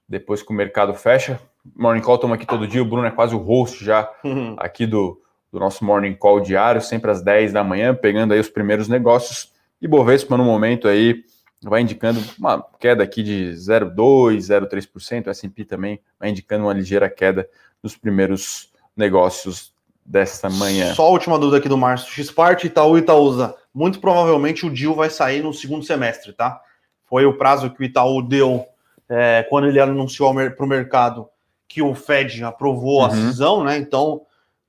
[0.06, 1.40] depois que o mercado fecha.
[1.74, 4.54] Morning Call estamos aqui todo dia, o Bruno é quase o host já uhum.
[4.58, 5.20] aqui do,
[5.50, 9.52] do nosso Morning Call diário, sempre às 10 da manhã, pegando aí os primeiros negócios.
[9.80, 11.24] E Bovespa, no momento aí,
[11.62, 14.36] vai indicando uma queda aqui de 0,2%,
[14.68, 17.48] 0,3%, o S&P também vai indicando uma ligeira queda
[17.82, 19.72] nos primeiros negócios
[20.04, 20.94] desta manhã.
[20.94, 22.24] Só a última dúvida aqui do Márcio.
[22.24, 23.54] Xpart, Itaú e Itaúsa.
[23.72, 26.60] Muito provavelmente o deal vai sair no segundo semestre, tá?
[27.04, 28.66] Foi o prazo que o Itaú deu
[29.08, 31.28] é, quando ele anunciou para o mercado
[31.68, 33.06] que o Fed aprovou uhum.
[33.06, 33.78] a cisão, né?
[33.78, 34.22] Então,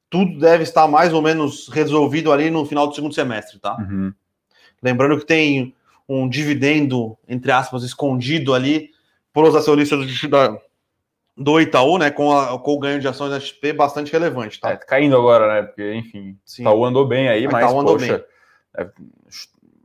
[0.09, 3.76] tudo deve estar mais ou menos resolvido ali no final do segundo semestre, tá?
[3.78, 4.13] Uhum.
[4.82, 5.74] Lembrando que tem
[6.07, 8.91] um dividendo, entre aspas, escondido ali
[9.34, 10.61] para os acionistas do,
[11.36, 12.11] do Itaú, né?
[12.11, 14.71] Com, a, com o ganho de ações da XP bastante relevante, tá?
[14.71, 15.63] É, caindo agora, né?
[15.63, 16.63] Porque, enfim, Sim.
[16.63, 18.25] Itaú andou bem aí, mas, Itaú andou poxa, bem.
[18.77, 18.89] É,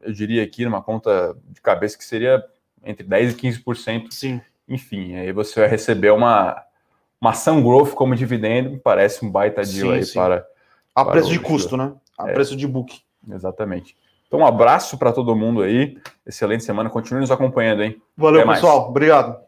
[0.02, 2.44] eu diria aqui numa conta de cabeça que seria
[2.84, 4.10] entre 10% e 15%.
[4.10, 4.40] Sim.
[4.68, 6.64] Enfim, aí você vai receber uma
[7.20, 10.14] uma ação growth como dividendo, parece um baita deal sim, aí sim.
[10.14, 10.46] para.
[10.94, 11.92] A para preço de custo, né?
[12.16, 13.00] A é, preço de book.
[13.30, 13.96] Exatamente.
[14.26, 15.96] Então, um abraço para todo mundo aí.
[16.26, 16.90] Excelente semana.
[16.90, 18.00] Continue nos acompanhando, hein?
[18.16, 18.78] Valeu, Até pessoal.
[18.78, 18.90] Mais.
[18.90, 19.47] Obrigado.